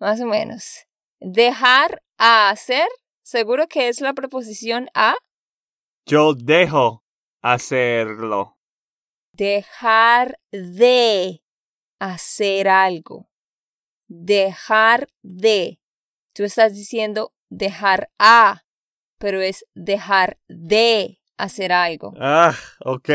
Más 0.00 0.20
o 0.20 0.26
menos. 0.26 0.88
Dejar 1.20 2.02
a 2.16 2.50
hacer, 2.50 2.88
seguro 3.22 3.68
que 3.68 3.86
es 3.86 4.00
la 4.00 4.12
preposición 4.12 4.88
a. 4.94 5.14
Yo 6.06 6.34
dejo 6.34 7.04
hacerlo. 7.40 8.58
Dejar 9.30 10.40
de 10.50 11.44
hacer 12.00 12.66
algo. 12.66 13.30
Dejar 14.08 15.06
de. 15.22 15.77
Tú 16.38 16.44
estás 16.44 16.72
diciendo 16.72 17.32
dejar 17.50 18.12
a, 18.16 18.62
pero 19.18 19.40
es 19.40 19.64
dejar 19.74 20.38
de 20.46 21.18
hacer 21.36 21.72
algo. 21.72 22.14
Ah, 22.16 22.54
ok. 22.84 23.10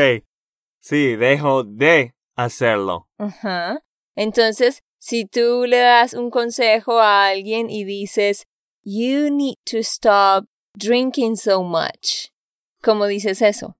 Sí, 0.78 1.16
dejo 1.16 1.64
de 1.64 2.14
hacerlo. 2.36 3.08
Ajá. 3.16 3.82
Entonces, 4.14 4.82
si 4.98 5.24
tú 5.24 5.64
le 5.66 5.78
das 5.78 6.12
un 6.12 6.28
consejo 6.28 7.00
a 7.00 7.28
alguien 7.28 7.70
y 7.70 7.84
dices, 7.84 8.44
You 8.82 9.30
need 9.30 9.56
to 9.70 9.78
stop 9.78 10.44
drinking 10.74 11.38
so 11.38 11.62
much. 11.62 12.28
¿Cómo 12.82 13.06
dices 13.06 13.40
eso? 13.40 13.78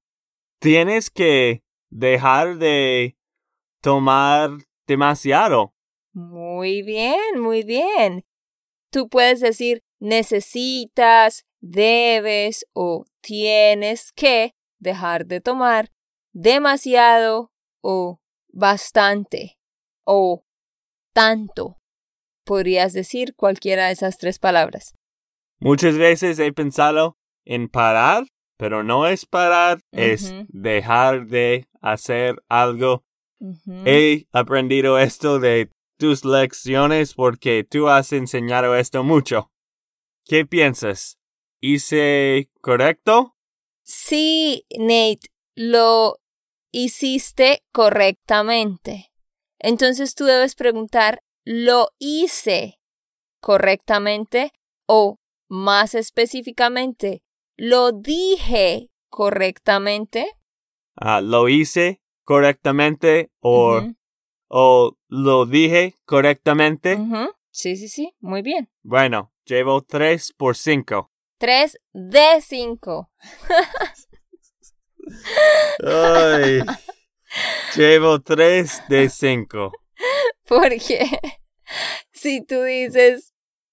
tienes 0.59 1.11
que 1.11 1.63
dejar 1.91 2.57
de 2.57 3.19
tomar 3.83 4.53
demasiado. 4.87 5.75
Muy 6.15 6.81
bien, 6.81 7.39
muy 7.41 7.63
bien. 7.63 8.25
Tú 8.95 9.09
puedes 9.09 9.41
decir 9.41 9.83
necesitas, 9.99 11.45
debes 11.61 12.65
o 12.75 13.07
tienes 13.21 14.13
que 14.13 14.55
dejar 14.79 15.27
de 15.27 15.41
tomar 15.41 15.91
demasiado 16.33 17.51
o 17.83 18.21
bastante 18.53 19.59
o 20.05 20.45
tanto. 21.13 21.81
Podrías 22.45 22.93
decir 22.93 23.35
cualquiera 23.35 23.87
de 23.87 23.95
esas 23.95 24.17
tres 24.17 24.39
palabras. 24.39 24.95
Muchas 25.59 25.99
veces 25.99 26.39
he 26.39 26.53
pensado 26.53 27.17
en 27.45 27.69
parar 27.69 28.27
pero 28.57 28.85
no 28.85 29.07
es 29.07 29.27
parar, 29.27 29.81
es 29.93 30.33
dejar 30.49 31.27
de 31.27 31.67
hacer 31.81 32.37
algo. 32.49 33.05
He 33.85 34.27
aprendido 34.33 34.99
esto 34.99 35.41
de 35.41 35.71
tus 35.97 36.25
lecciones 36.25 37.15
porque 37.15 37.65
tú 37.65 37.89
has 37.89 38.13
enseñado 38.13 38.75
esto 38.77 39.03
mucho. 39.03 39.51
¿Qué 40.25 40.47
piensas? 40.47 41.19
¿Hice 41.61 42.51
correcto? 42.61 43.37
Sí, 43.83 44.65
Nate, 44.79 45.29
lo 45.55 46.19
hiciste 46.73 47.63
correctamente. 47.73 49.13
Entonces 49.59 50.15
tú 50.15 50.25
debes 50.25 50.55
preguntar, 50.55 51.23
¿lo 51.45 51.89
hice 51.99 52.81
correctamente? 53.41 54.53
O, 54.87 55.19
más 55.49 55.95
específicamente, 55.95 57.23
¿Lo 57.57 57.93
dije 57.93 58.91
correctamente? 59.11 60.27
Ah, 60.97 61.21
¿Lo 61.21 61.49
hice 61.49 62.03
correctamente 62.25 63.31
o, 63.41 63.81
o 64.57 64.97
lo 65.09 65.47
dije 65.47 65.97
correctamente? 66.05 66.97
Sí, 67.51 67.77
sí, 67.77 67.89
sí, 67.89 68.15
muy 68.21 68.41
bien. 68.41 68.71
Bueno, 68.85 69.33
llevo 69.45 69.83
tres 69.83 70.33
por 70.33 70.57
cinco. 70.57 71.11
Tres 71.39 71.77
de 71.93 72.41
cinco. 72.41 73.11
Ay, 75.85 76.61
llevo 77.75 78.21
tres 78.21 78.81
de 78.89 79.09
cinco. 79.09 79.73
Porque 80.47 81.05
si 82.13 82.41
tú 82.41 82.63
dices 82.63 83.33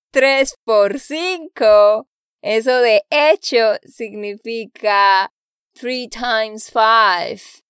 tres 0.10 0.56
por 0.64 1.00
cinco, 1.00 2.10
eso 2.42 2.80
de 2.80 3.04
hecho 3.12 3.76
significa 3.84 5.32
3 5.74 6.10
times 6.10 6.64
5. 6.64 7.64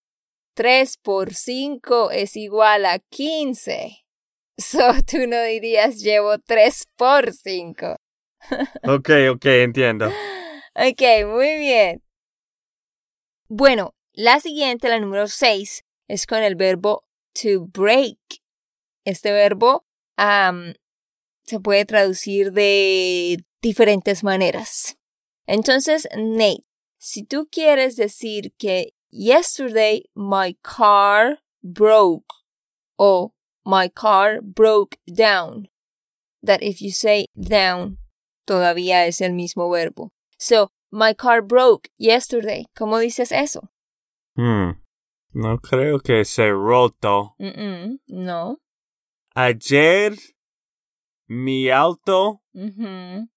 3 0.53 0.97
por 0.97 1.33
5 1.33 2.11
es 2.11 2.35
igual 2.35 2.85
a 2.85 2.99
15. 2.99 3.97
So 4.57 4.79
tú 5.09 5.25
no 5.27 5.41
dirías 5.43 6.01
llevo 6.01 6.37
3 6.37 6.87
por 6.95 7.33
5. 7.33 7.95
ok, 8.83 9.09
ok, 9.33 9.45
entiendo. 9.45 10.11
Ok, 10.73 11.01
muy 11.27 11.57
bien. 11.57 12.01
Bueno, 13.49 13.93
la 14.13 14.39
siguiente, 14.39 14.87
la 14.87 14.99
número 14.99 15.27
6, 15.27 15.83
es 16.07 16.25
con 16.25 16.41
el 16.43 16.55
verbo 16.55 17.03
to 17.33 17.65
break. 17.73 18.17
Este 19.03 19.33
verbo 19.33 19.85
se 21.43 21.59
puede 21.59 21.83
traducir 21.83 22.53
de 22.53 23.43
diferentes 23.61 24.23
maneras. 24.23 24.97
Entonces, 25.45 26.07
Nate, 26.15 26.63
si 26.97 27.23
tú 27.23 27.49
quieres 27.51 27.97
decir 27.97 28.53
que 28.57 28.93
yesterday 29.11 30.03
my 30.15 30.55
car 30.63 31.37
broke 31.63 32.33
o 32.97 33.33
my 33.65 33.87
car 33.87 34.41
broke 34.41 34.97
down, 35.13 35.67
that 36.41 36.63
if 36.63 36.81
you 36.81 36.91
say 36.91 37.25
down, 37.39 37.97
todavía 38.47 39.07
es 39.07 39.21
el 39.21 39.31
mismo 39.31 39.69
verbo. 39.71 40.11
So, 40.37 40.69
my 40.91 41.13
car 41.13 41.41
broke 41.41 41.89
yesterday. 41.97 42.65
¿Cómo 42.75 42.99
dices 42.99 43.31
eso? 43.31 43.69
Hmm. 44.35 44.71
No 45.33 45.57
creo 45.59 45.99
que 46.03 46.25
se 46.25 46.51
roto. 46.51 47.35
Mm 47.39 47.53
-mm, 47.55 47.99
no. 48.07 48.57
Ayer 49.35 50.17
mi 51.27 51.69
auto 51.69 52.41
Ujú. 52.53 53.29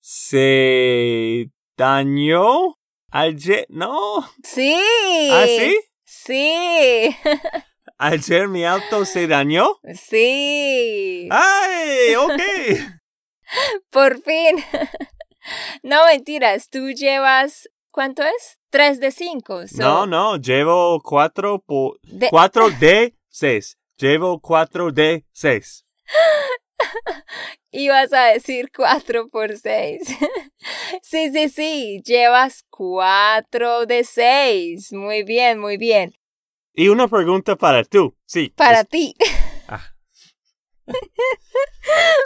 se 0.00 1.50
dañó. 1.76 2.76
Ayer, 3.12 3.66
no. 3.68 4.26
Sí. 4.42 4.74
¿Ah, 5.30 5.44
sí? 5.46 5.78
Sí. 6.04 7.16
Ayer 7.98 8.48
mi 8.48 8.64
auto 8.64 9.04
se 9.04 9.26
dañó. 9.26 9.78
sí. 9.94 11.28
¡Ay! 11.30 12.14
Ok. 12.16 12.40
Por 13.90 14.22
fin. 14.22 14.56
no 15.82 16.06
mentiras, 16.06 16.68
tú 16.70 16.90
llevas, 16.90 17.68
¿cuánto 17.90 18.22
es? 18.22 18.58
Tres 18.70 18.98
de 18.98 19.10
cinco. 19.12 19.66
so- 19.68 19.82
no, 19.82 20.06
no, 20.06 20.36
llevo 20.36 21.00
cuatro 21.02 21.58
por. 21.60 21.98
De- 22.02 22.30
Cuatro 22.30 22.70
de 22.70 23.14
seis. 23.28 23.76
Llevo 23.98 24.40
cuatro 24.40 24.90
de 24.90 25.26
seis. 25.32 25.84
Ibas 27.70 28.12
a 28.12 28.24
decir 28.26 28.70
cuatro 28.74 29.28
por 29.28 29.56
seis. 29.56 30.02
sí, 31.02 31.30
sí, 31.32 31.48
sí, 31.48 32.02
llevas 32.04 32.64
cuatro 32.70 33.86
de 33.86 34.04
seis. 34.04 34.92
Muy 34.92 35.22
bien, 35.22 35.58
muy 35.58 35.76
bien. 35.78 36.14
Y 36.74 36.88
una 36.88 37.08
pregunta 37.08 37.56
para 37.56 37.84
tú. 37.84 38.16
Sí. 38.26 38.52
Para 38.56 38.80
es- 38.80 38.88
ti, 38.88 39.14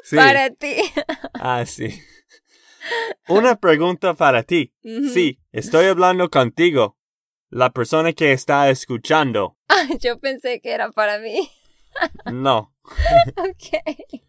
sí. 0.05 0.17
para 0.17 0.51
ti. 0.51 0.77
Ah, 1.35 1.65
sí. 1.67 2.01
Una 3.29 3.57
pregunta 3.57 4.15
para 4.15 4.43
ti. 4.45 4.73
Ujú. 4.85 5.09
Sí, 5.09 5.41
estoy 5.53 5.87
hablando 5.87 6.31
contigo. 6.31 6.97
La 7.51 7.71
persona 7.71 8.13
que 8.13 8.33
está 8.33 8.71
escuchando. 8.71 9.57
Ah, 9.69 9.89
yo 10.01 10.19
pensé 10.21 10.61
que 10.61 10.71
era 10.71 10.91
para 10.93 11.19
mí. 11.19 11.51
No. 12.33 12.73
ok. 13.37 14.23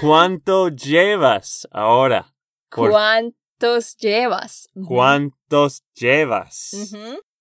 ¿Cuánto 0.00 0.68
llevas 0.68 1.66
ahora? 1.70 2.34
Por- 2.70 2.90
¿Cuántos 2.90 3.96
llevas? 3.96 4.68
¿Cuántos 4.86 5.82
llevas? 5.94 6.92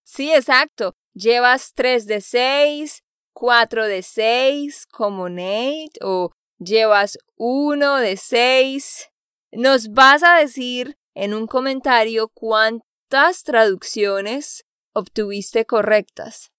Sí, 0.03 0.31
exacto. 0.33 0.93
Llevas 1.13 1.71
tres 1.73 2.05
de 2.07 2.21
seis, 2.21 3.03
cuatro 3.33 3.85
de 3.85 4.01
seis, 4.01 4.85
como 4.91 5.29
Nate, 5.29 5.91
o 6.01 6.31
llevas 6.59 7.17
uno 7.35 7.97
de 7.97 8.17
seis. 8.17 9.09
Nos 9.51 9.89
vas 9.89 10.23
a 10.23 10.35
decir 10.37 10.97
en 11.13 11.33
un 11.33 11.47
comentario 11.47 12.29
cuántas 12.29 13.43
traducciones 13.43 14.65
obtuviste 14.93 15.65
correctas. 15.65 16.51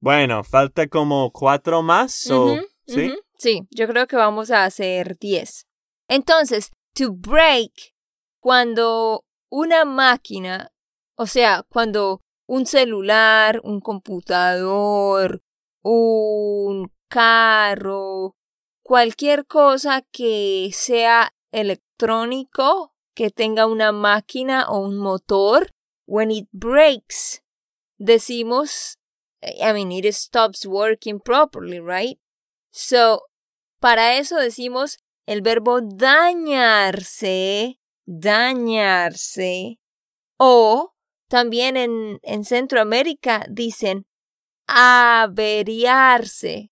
Bueno, 0.00 0.42
falta 0.44 0.86
como 0.88 1.30
cuatro 1.32 1.82
más. 1.82 2.30
o- 2.30 2.56
¿Sí? 2.86 3.14
Sí, 3.42 3.66
yo 3.72 3.88
creo 3.88 4.06
que 4.06 4.14
vamos 4.14 4.52
a 4.52 4.62
hacer 4.62 5.18
10. 5.18 5.66
Entonces, 6.06 6.70
to 6.94 7.12
break, 7.12 7.72
cuando 8.38 9.24
una 9.50 9.84
máquina, 9.84 10.72
o 11.16 11.26
sea, 11.26 11.64
cuando 11.68 12.20
un 12.46 12.66
celular, 12.66 13.60
un 13.64 13.80
computador, 13.80 15.42
un 15.82 16.92
carro, 17.08 18.36
cualquier 18.84 19.44
cosa 19.44 20.02
que 20.12 20.70
sea 20.72 21.34
electrónico, 21.50 22.94
que 23.12 23.30
tenga 23.30 23.66
una 23.66 23.90
máquina 23.90 24.68
o 24.68 24.78
un 24.86 24.98
motor, 24.98 25.68
when 26.06 26.30
it 26.30 26.46
breaks, 26.52 27.42
decimos, 27.98 28.98
I 29.42 29.72
mean, 29.72 29.90
it 29.90 30.06
stops 30.14 30.64
working 30.64 31.18
properly, 31.18 31.80
right? 31.80 32.20
So, 32.70 33.22
para 33.82 34.16
eso 34.16 34.36
decimos 34.36 34.96
el 35.26 35.42
verbo 35.42 35.82
dañarse, 35.82 37.78
dañarse. 38.06 39.80
O 40.38 40.94
también 41.28 41.76
en, 41.76 42.18
en 42.22 42.44
Centroamérica 42.44 43.44
dicen 43.50 44.06
averiarse 44.68 46.70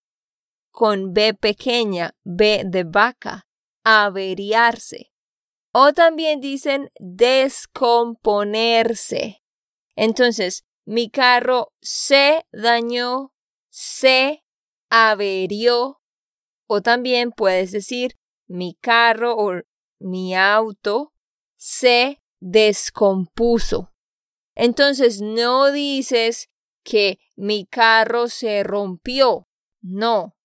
con 0.70 1.12
B 1.12 1.34
pequeña, 1.34 2.14
B 2.22 2.62
de 2.64 2.84
vaca, 2.84 3.48
averiarse. 3.82 5.12
O 5.72 5.92
también 5.92 6.40
dicen 6.40 6.92
descomponerse. 7.00 9.42
Entonces, 9.96 10.62
mi 10.84 11.10
carro 11.10 11.72
se 11.80 12.46
dañó, 12.52 13.34
se 13.68 14.44
averió. 14.90 15.99
O 16.72 16.82
también 16.82 17.32
puedes 17.32 17.72
decir 17.72 18.16
mi 18.46 18.76
carro 18.80 19.34
o 19.36 19.60
mi 19.98 20.36
auto 20.36 21.12
se 21.56 22.22
descompuso. 22.38 23.92
Entonces 24.54 25.20
no 25.20 25.72
dices 25.72 26.48
que 26.84 27.18
mi 27.34 27.66
carro 27.66 28.28
se 28.28 28.62
rompió. 28.62 29.48
No. 29.82 30.36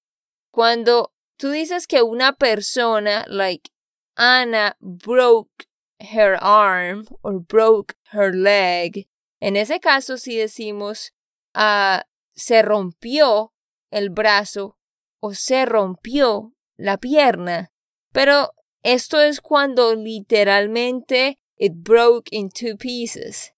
Cuando 0.49 1.13
tú 1.37 1.51
dices 1.51 1.85
que 1.85 2.01
una 2.01 2.33
persona, 2.33 3.23
like 3.27 3.69
Anna, 4.15 4.77
broke 4.79 5.67
her 5.99 6.39
arm 6.41 7.05
or 7.21 7.39
broke 7.39 7.93
her 8.11 8.33
leg, 8.33 9.07
en 9.39 9.57
ese 9.57 9.79
caso 9.79 10.17
sí 10.17 10.35
decimos 10.35 11.13
ah, 11.53 12.07
se 12.33 12.63
rompió 12.63 13.53
el 13.91 14.09
brazo 14.09 14.79
o 15.25 15.33
se 15.33 15.65
rompió 15.65 16.53
la 16.77 16.97
pierna. 16.97 17.71
Pero 18.11 18.51
esto 18.83 19.19
es 19.19 19.41
cuando 19.41 19.95
literalmente 19.95 21.39
it 21.57 21.73
broke 21.75 22.29
in 22.29 22.49
two 22.49 22.77
pieces. 22.77 23.53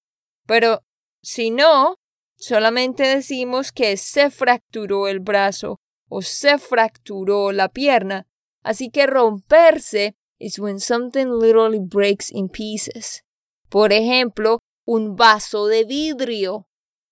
Pero 0.46 0.86
si 1.22 1.52
no, 1.52 1.98
solamente 2.38 3.04
decimos 3.04 3.74
que 3.74 3.98
se 3.98 4.30
fracturó 4.30 5.10
el 5.10 5.20
brazo 5.20 5.82
o 6.08 6.22
se 6.22 6.58
fracturó 6.58 7.52
la 7.52 7.68
pierna. 7.68 8.28
Así 8.64 8.90
que 8.90 9.06
romperse 9.06 10.16
is 10.40 10.58
when 10.58 10.80
something 10.80 11.26
literally 11.26 11.80
breaks 11.82 12.32
in 12.32 12.48
pieces. 12.48 13.26
Por 13.68 13.92
ejemplo, 13.92 14.60
un 14.86 15.18
vaso 15.18 15.68
de 15.68 15.84
vidrio 15.84 16.70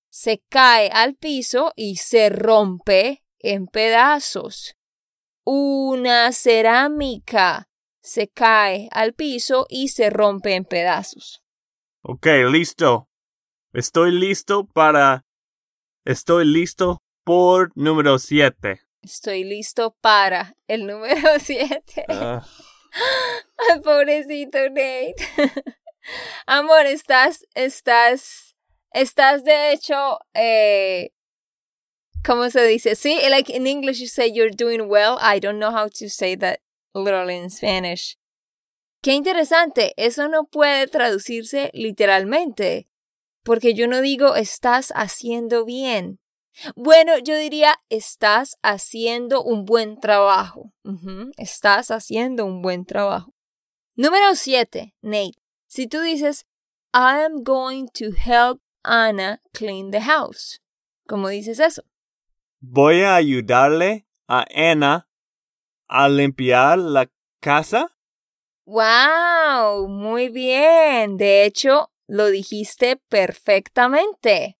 se 0.09 0.41
cae 0.47 0.89
al 0.93 1.15
piso 1.15 1.73
y 1.75 1.97
se 1.97 2.29
rompe 2.29 3.24
en 3.53 3.67
pedazos. 3.67 4.75
Una 5.43 6.31
cerámica 6.31 7.69
se 8.01 8.27
cae 8.27 8.89
al 8.91 9.13
piso 9.13 9.65
y 9.69 9.89
se 9.89 10.09
rompe 10.09 10.55
en 10.55 10.65
pedazos. 10.65 11.43
Ok, 12.01 12.27
listo. 12.49 13.09
Estoy 13.73 14.11
listo 14.11 14.65
para... 14.67 15.25
Estoy 16.05 16.45
listo 16.45 17.01
por 17.23 17.71
número 17.75 18.19
siete. 18.19 18.81
Estoy 19.01 19.43
listo 19.43 19.95
para 20.01 20.55
el 20.67 20.87
número 20.87 21.29
7. 21.39 22.05
Ah, 22.09 22.45
Ay, 23.71 23.79
pobrecito 23.81 24.57
Nate. 24.69 25.15
Amor, 26.45 26.85
estás, 26.85 27.45
estás, 27.53 28.55
estás 28.91 29.43
de 29.43 29.73
hecho, 29.73 30.19
eh, 30.33 31.11
¿cómo 32.25 32.49
se 32.49 32.65
dice? 32.65 32.95
Sí, 32.95 33.19
like 33.29 33.53
in 33.53 33.67
English 33.67 33.99
you 33.99 34.07
say 34.07 34.31
you're 34.31 34.55
doing 34.55 34.87
well. 34.89 35.17
I 35.21 35.39
don't 35.39 35.59
know 35.59 35.71
how 35.71 35.87
to 35.87 36.09
say 36.09 36.35
that 36.37 36.59
literally 36.93 37.37
in 37.37 37.49
Spanish. 37.49 38.17
Qué 39.01 39.13
interesante, 39.13 39.93
eso 39.97 40.27
no 40.27 40.45
puede 40.45 40.87
traducirse 40.87 41.69
literalmente, 41.73 42.87
porque 43.43 43.75
yo 43.75 43.87
no 43.87 44.01
digo 44.01 44.35
estás 44.35 44.91
haciendo 44.95 45.63
bien. 45.63 46.19
Bueno, 46.75 47.19
yo 47.19 47.37
diría 47.37 47.75
estás 47.89 48.55
haciendo 48.63 49.43
un 49.43 49.65
buen 49.65 49.99
trabajo. 49.99 50.73
Estás 51.37 51.91
haciendo 51.91 52.45
un 52.45 52.61
buen 52.61 52.85
trabajo. 52.85 53.35
Número 53.95 54.33
7, 54.33 54.95
Nate. 55.01 55.37
Si 55.67 55.87
tú 55.87 55.99
dices, 56.01 56.45
I 56.93 57.23
am 57.23 57.43
going 57.43 57.87
to 57.93 58.11
help 58.11 58.61
Anna 58.83 59.41
clean 59.53 59.91
the 59.91 60.01
house. 60.01 60.61
¿Cómo 61.07 61.29
dices 61.29 61.59
eso? 61.59 61.83
Voy 62.67 63.03
a 63.03 63.15
ayudarle 63.15 64.07
a 64.27 64.43
Anna 64.53 65.07
a 65.87 66.09
limpiar 66.09 66.79
la 66.79 67.11
casa. 67.39 67.95
¡Wow! 68.65 69.87
Muy 69.87 70.29
bien. 70.29 71.15
De 71.15 71.45
hecho, 71.45 71.91
lo 72.07 72.25
dijiste 72.27 72.97
perfectamente. 73.07 74.57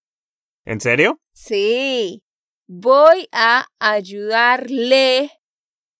¿En 0.66 0.82
serio? 0.82 1.20
Sí. 1.34 2.24
Voy 2.68 3.28
a 3.32 3.66
ayudarle 3.80 5.32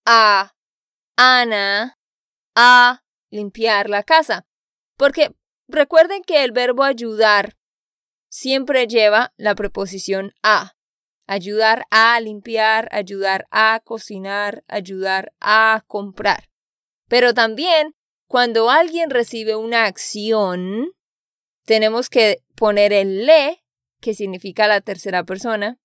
a 0.06 0.54
Ana 1.18 1.98
a 2.56 3.04
limpiar 3.32 3.90
la 3.90 4.04
casa. 4.04 4.46
Porque 4.96 5.36
recuerden 5.68 6.22
que 6.22 6.44
el 6.44 6.52
verbo 6.52 6.84
ayudar 6.84 7.58
siempre 8.30 8.86
lleva 8.86 9.34
la 9.38 9.56
preposición 9.56 10.34
a. 10.44 10.75
Ayudar 11.28 11.86
a 11.90 12.20
limpiar, 12.20 12.88
ayudar 12.92 13.48
a 13.52 13.82
cocinar, 13.84 14.64
ayudar 14.68 15.34
a 15.40 15.84
comprar. 15.88 16.50
Pero 17.08 17.34
también 17.34 17.96
cuando 18.28 18.70
alguien 18.70 19.10
recibe 19.10 19.56
una 19.56 19.86
acción, 19.86 20.92
tenemos 21.66 22.10
que 22.10 22.44
poner 22.56 22.94
el 22.94 23.26
le, 23.26 23.64
que 24.02 24.14
significa 24.14 24.68
la 24.68 24.82
tercera 24.82 25.24
persona, 25.24 25.80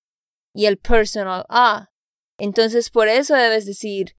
y 0.53 0.65
el 0.65 0.77
personal 0.77 1.45
a. 1.49 1.91
Entonces 2.37 2.89
por 2.89 3.07
eso 3.07 3.35
debes 3.35 3.65
decir, 3.65 4.15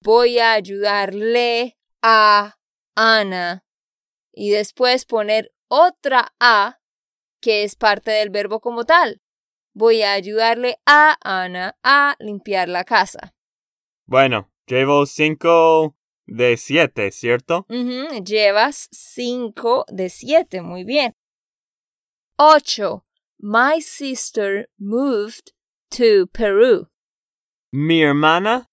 voy 0.00 0.38
a 0.38 0.52
ayudarle 0.52 1.78
a 2.02 2.58
Ana. 2.94 3.64
Y 4.32 4.50
después 4.50 5.04
poner 5.04 5.52
otra 5.68 6.34
a, 6.40 6.80
que 7.40 7.64
es 7.64 7.76
parte 7.76 8.10
del 8.10 8.30
verbo 8.30 8.60
como 8.60 8.84
tal. 8.84 9.20
Voy 9.74 10.02
a 10.02 10.12
ayudarle 10.12 10.78
a 10.86 11.16
Ana 11.22 11.76
a 11.82 12.16
limpiar 12.18 12.68
la 12.68 12.84
casa. 12.84 13.34
Bueno, 14.06 14.50
llevo 14.66 15.06
cinco 15.06 15.96
de 16.26 16.56
siete, 16.56 17.10
¿cierto? 17.10 17.66
Llevas 18.24 18.88
cinco 18.90 19.84
de 19.88 20.08
siete, 20.08 20.60
muy 20.60 20.84
bien. 20.84 21.14
Ocho. 22.36 23.04
My 23.38 23.80
sister 23.80 24.68
moved 24.78 25.52
to 25.90 26.28
Peru. 26.32 26.88
Mi 27.72 28.02
hermana 28.02 28.70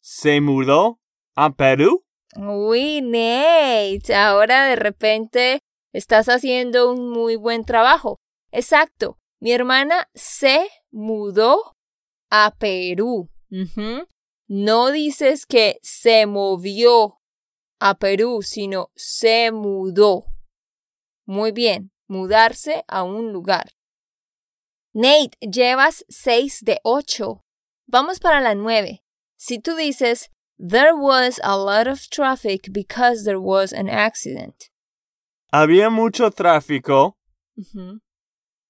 se 0.00 0.40
mudó 0.40 1.00
a 1.34 1.54
Perú. 1.54 2.06
Uy, 2.36 3.02
Nate, 3.02 4.14
ahora 4.14 4.66
de 4.66 4.76
repente 4.76 5.60
estás 5.92 6.28
haciendo 6.28 6.92
un 6.92 7.10
muy 7.10 7.36
buen 7.36 7.64
trabajo. 7.64 8.18
Exacto, 8.52 9.18
mi 9.40 9.52
hermana 9.52 10.08
se 10.14 10.68
mudó 10.90 11.76
a 12.30 12.54
Perú. 12.58 13.30
No 14.48 14.90
dices 14.90 15.46
que 15.46 15.78
se 15.82 16.26
movió 16.26 17.20
a 17.80 17.98
Perú, 17.98 18.42
sino 18.42 18.90
se 18.94 19.50
mudó. 19.50 20.26
Muy 21.26 21.52
bien, 21.52 21.90
mudarse 22.08 22.84
a 22.88 23.02
un 23.02 23.32
lugar. 23.32 23.72
Nate, 24.92 25.36
llevas 25.40 26.04
seis 26.08 26.60
de 26.62 26.80
ocho. 26.84 27.44
Vamos 27.86 28.20
para 28.20 28.40
la 28.40 28.54
nueve. 28.54 29.04
Si 29.36 29.58
tú 29.58 29.76
dices, 29.76 30.30
There 30.58 30.96
was 30.96 31.38
a 31.44 31.54
lot 31.58 31.86
of 31.86 32.08
traffic 32.08 32.72
because 32.72 33.24
there 33.24 33.40
was 33.40 33.72
an 33.72 33.90
accident. 33.90 34.70
Había 35.52 35.90
mucho 35.90 36.30
tráfico. 36.30 37.16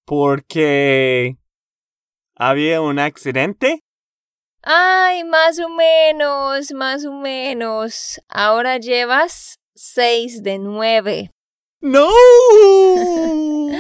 Porque 0.07 1.37
había 2.37 2.81
un 2.81 2.99
accidente. 2.99 3.83
Ay, 4.62 5.25
más 5.25 5.59
o 5.59 5.69
menos, 5.69 6.73
más 6.73 7.05
o 7.05 7.12
menos. 7.12 8.21
Ahora 8.29 8.79
llevas 8.79 9.59
seis 9.75 10.42
de 10.42 10.59
nueve. 10.59 11.31
¡No! 11.81 12.09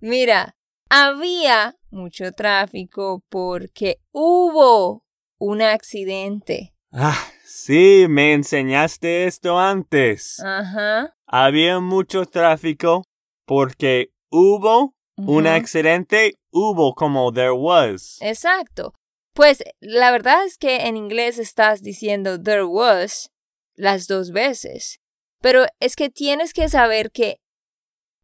Mira, 0.00 0.56
había 0.88 1.76
mucho 1.90 2.32
tráfico 2.32 3.22
porque 3.28 3.98
hubo 4.12 5.04
un 5.38 5.60
accidente. 5.62 6.74
ah, 6.92 7.18
sí, 7.44 8.06
me 8.08 8.32
enseñaste 8.32 9.26
esto 9.26 9.58
antes. 9.58 10.40
Ajá. 10.40 11.14
Había 11.26 11.80
mucho 11.80 12.26
tráfico 12.26 13.04
porque 13.44 14.12
hubo 14.30 14.94
un 15.16 15.46
accidente. 15.46 16.34
Hubo 16.50 16.94
como 16.94 17.32
there 17.32 17.52
was. 17.52 18.18
Exacto. 18.20 18.94
Pues 19.34 19.64
la 19.80 20.12
verdad 20.12 20.44
es 20.44 20.58
que 20.58 20.86
en 20.86 20.96
inglés 20.96 21.38
estás 21.38 21.82
diciendo 21.82 22.40
there 22.40 22.64
was 22.64 23.30
las 23.74 24.06
dos 24.06 24.30
veces. 24.30 25.00
Pero 25.40 25.66
es 25.80 25.96
que 25.96 26.08
tienes 26.08 26.52
que 26.52 26.68
saber 26.68 27.10
que 27.10 27.40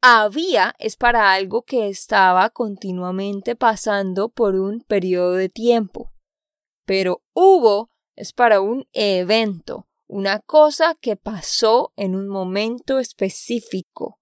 había 0.03 0.75
es 0.79 0.97
para 0.97 1.33
algo 1.33 1.63
que 1.63 1.89
estaba 1.89 2.49
continuamente 2.51 3.57
pasando 3.57 4.29
por 4.29 4.55
un 4.55 4.81
periodo 4.81 5.35
de 5.35 5.49
tiempo. 5.49 6.13
Pero 6.87 7.23
hubo 7.35 7.91
es 8.17 8.33
para 8.33 8.61
un 8.61 8.87
evento, 8.93 9.87
una 10.07 10.41
cosa 10.41 10.95
que 11.01 11.17
pasó 11.17 11.93
en 11.97 12.15
un 12.15 12.29
momento 12.29 12.99
específico. 12.99 14.19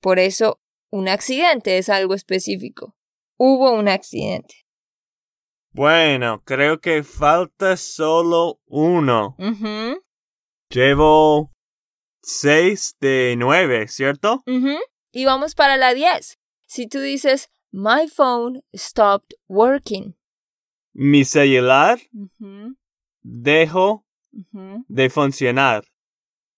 Por 0.00 0.18
eso, 0.18 0.60
un 0.96 1.08
accidente 1.08 1.76
es 1.76 1.88
algo 1.90 2.14
específico. 2.14 2.96
Hubo 3.36 3.72
un 3.72 3.86
accidente. 3.88 4.66
Bueno, 5.72 6.42
creo 6.42 6.80
que 6.80 7.02
falta 7.02 7.76
solo 7.76 8.60
uno. 8.64 9.36
Llevo 10.70 11.52
seis 12.22 12.96
de 12.98 13.34
nueve, 13.36 13.88
¿cierto? 13.88 14.42
Y 15.12 15.24
vamos 15.26 15.54
para 15.54 15.76
la 15.76 15.92
10. 15.92 16.38
Si 16.66 16.88
tú 16.88 17.00
dices, 17.00 17.50
My 17.70 18.08
phone 18.08 18.62
stopped 18.74 19.36
working. 19.48 20.16
Mi 20.94 21.26
celular 21.26 21.98
Ujú, 22.14 22.76
dejó 23.22 24.06
de 24.88 25.10
funcionar. 25.10 25.84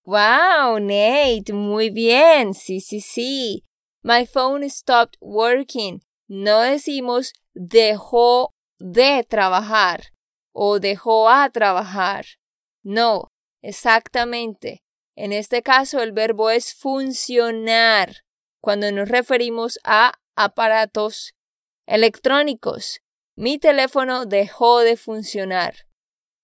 Wow, 0.05 0.79
Nate, 0.79 1.51
muy 1.51 1.89
bien. 1.89 2.53
Sí, 2.53 2.79
sí, 2.79 3.01
sí. 3.01 3.65
My 4.03 4.25
phone 4.25 4.69
stopped 4.69 5.17
working. 5.19 6.01
No 6.27 6.61
decimos 6.61 7.33
dejó 7.53 8.53
de 8.77 9.25
trabajar 9.27 10.13
o 10.53 10.79
dejó 10.79 11.29
a 11.29 11.49
trabajar. 11.49 12.25
No, 12.83 13.27
exactamente. 13.61 14.83
En 15.15 15.33
este 15.33 15.61
caso 15.61 16.01
el 16.01 16.13
verbo 16.13 16.49
es 16.49 16.73
funcionar 16.73 18.23
cuando 18.61 18.91
nos 18.91 19.09
referimos 19.09 19.79
a 19.83 20.13
aparatos 20.35 21.33
electrónicos. 21.85 23.01
Mi 23.35 23.57
teléfono 23.57 24.25
dejó 24.25 24.79
de 24.79 24.95
funcionar. 24.95 25.87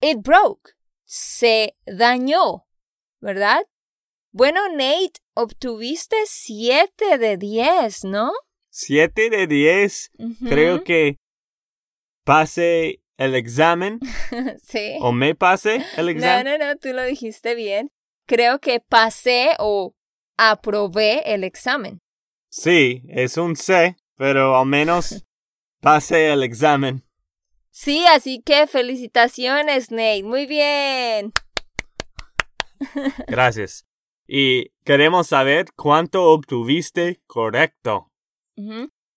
It 0.02 0.20
broke. 0.22 0.72
Se 1.06 1.78
dañó. 1.86 2.66
¿Verdad? 3.22 3.66
Bueno, 4.38 4.68
Nate, 4.68 5.22
obtuviste 5.34 6.18
7 6.26 7.18
de 7.18 7.38
10, 7.38 8.04
¿no? 8.04 8.34
Siete 8.70 9.30
de 9.30 9.48
diez. 9.48 10.12
Creo 10.50 10.76
Ujú. 10.76 10.84
que 10.84 11.16
pase 12.26 13.00
el 13.16 13.34
examen 13.34 14.00
sí. 14.62 14.98
o 15.00 15.14
me 15.14 15.36
pase 15.36 15.76
el 15.96 16.08
No, 16.08 16.12
examen. 16.12 16.60
no, 16.60 16.66
no, 16.68 16.76
tú 16.76 16.90
lo 16.92 17.04
dijiste 17.04 17.56
bien. 17.56 17.92
Creo 18.28 18.60
que 18.60 18.82
pasé 18.82 19.52
o 19.58 19.96
aprobé 20.36 21.34
el 21.34 21.46
examen. 21.46 22.02
Sí, 22.50 23.04
es 23.08 23.38
un 23.38 23.56
C, 23.56 23.96
pero 24.18 24.58
al 24.58 24.66
menos 24.66 25.24
pase 25.80 26.34
el 26.34 26.44
examen. 26.44 27.06
Sí, 27.72 28.06
así 28.08 28.42
que 28.42 28.68
felicitaciones, 28.68 29.92
Nate. 29.92 30.24
Muy 30.24 30.46
bien. 30.46 31.32
Gracias. 33.28 33.86
Y 34.28 34.72
queremos 34.84 35.28
saber 35.28 35.68
cuánto 35.76 36.24
obtuviste 36.24 37.22
correcto. 37.28 38.12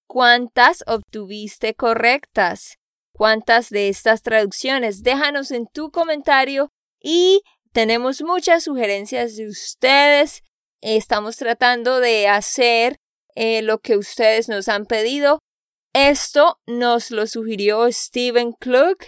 ¿Cuántas 0.07 0.85
obtuviste 0.87 1.75
correctas? 1.75 2.77
¿Cuántas 3.13 3.71
de 3.71 3.89
estas 3.89 4.23
traducciones? 4.23 5.03
Déjanos 5.03 5.51
en 5.51 5.67
tu 5.67 5.91
comentario 5.91 6.69
y 7.01 7.41
tenemos 7.73 8.23
muchas 8.23 8.65
sugerencias 8.65 9.37
de 9.37 9.49
ustedes. 9.49 10.43
Estamos 10.81 11.37
tratando 11.37 12.01
de 12.01 12.29
hacer 12.29 12.97
eh, 13.35 13.63
lo 13.63 13.79
que 13.79 13.97
ustedes 13.97 14.49
nos 14.49 14.69
han 14.69 14.87
pedido. 14.87 15.41
Esto 15.95 16.59
nos 16.67 17.11
lo 17.11 17.27
sugirió 17.27 17.91
Steven 17.91 18.53
Klug. 18.53 18.99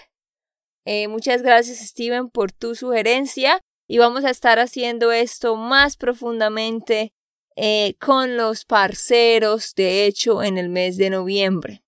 Eh, 0.87 1.09
muchas 1.09 1.43
gracias 1.43 1.79
Steven 1.79 2.31
por 2.31 2.53
tu 2.53 2.75
sugerencia 2.75 3.61
y 3.91 3.99
vamos 3.99 4.25
a 4.25 4.31
estar 4.31 4.61
haciendo 4.61 5.11
esto 5.11 5.57
más 5.57 5.97
profundamente 5.97 7.13
eh, 7.57 7.97
con 7.99 8.37
los 8.37 8.65
parceros, 8.65 9.75
de 9.75 10.07
hecho, 10.07 10.45
en 10.45 10.59
el 10.59 10.69
mes 10.69 10.97
de 10.97 11.11
noviembre. 11.11 11.83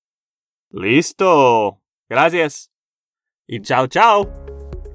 Listo. 0.71 1.81
Gracias. 2.09 2.73
Y 3.47 3.63
chao, 3.63 3.87
chao. 3.87 4.23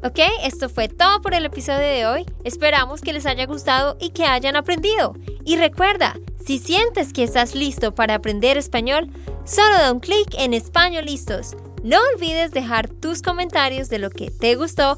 Ok, 0.03 0.19
esto 0.43 0.67
fue 0.67 0.89
todo 0.89 1.21
por 1.21 1.33
el 1.33 1.45
episodio 1.45 1.79
de 1.79 2.05
hoy. 2.07 2.25
Esperamos 2.43 2.99
que 2.99 3.13
les 3.13 3.25
haya 3.25 3.45
gustado 3.45 3.95
y 4.01 4.09
que 4.09 4.25
hayan 4.25 4.57
aprendido. 4.57 5.13
Y 5.45 5.55
recuerda, 5.55 6.19
Si 6.45 6.59
sientes 6.59 7.13
que 7.13 7.23
estás 7.23 7.55
listo 7.55 7.95
para 7.95 8.15
aprender 8.15 8.57
español, 8.57 9.09
solo 9.45 9.75
da 9.77 9.93
un 9.93 10.01
clic 10.01 10.35
en 10.37 10.53
Español 10.53 11.05
Listos. 11.05 11.55
No 11.83 11.99
olvides 12.13 12.51
dejar 12.51 12.89
tus 12.89 13.21
comentarios 13.21 13.87
de 13.87 13.99
lo 13.99 14.09
que 14.09 14.29
te 14.29 14.55
gustó 14.55 14.97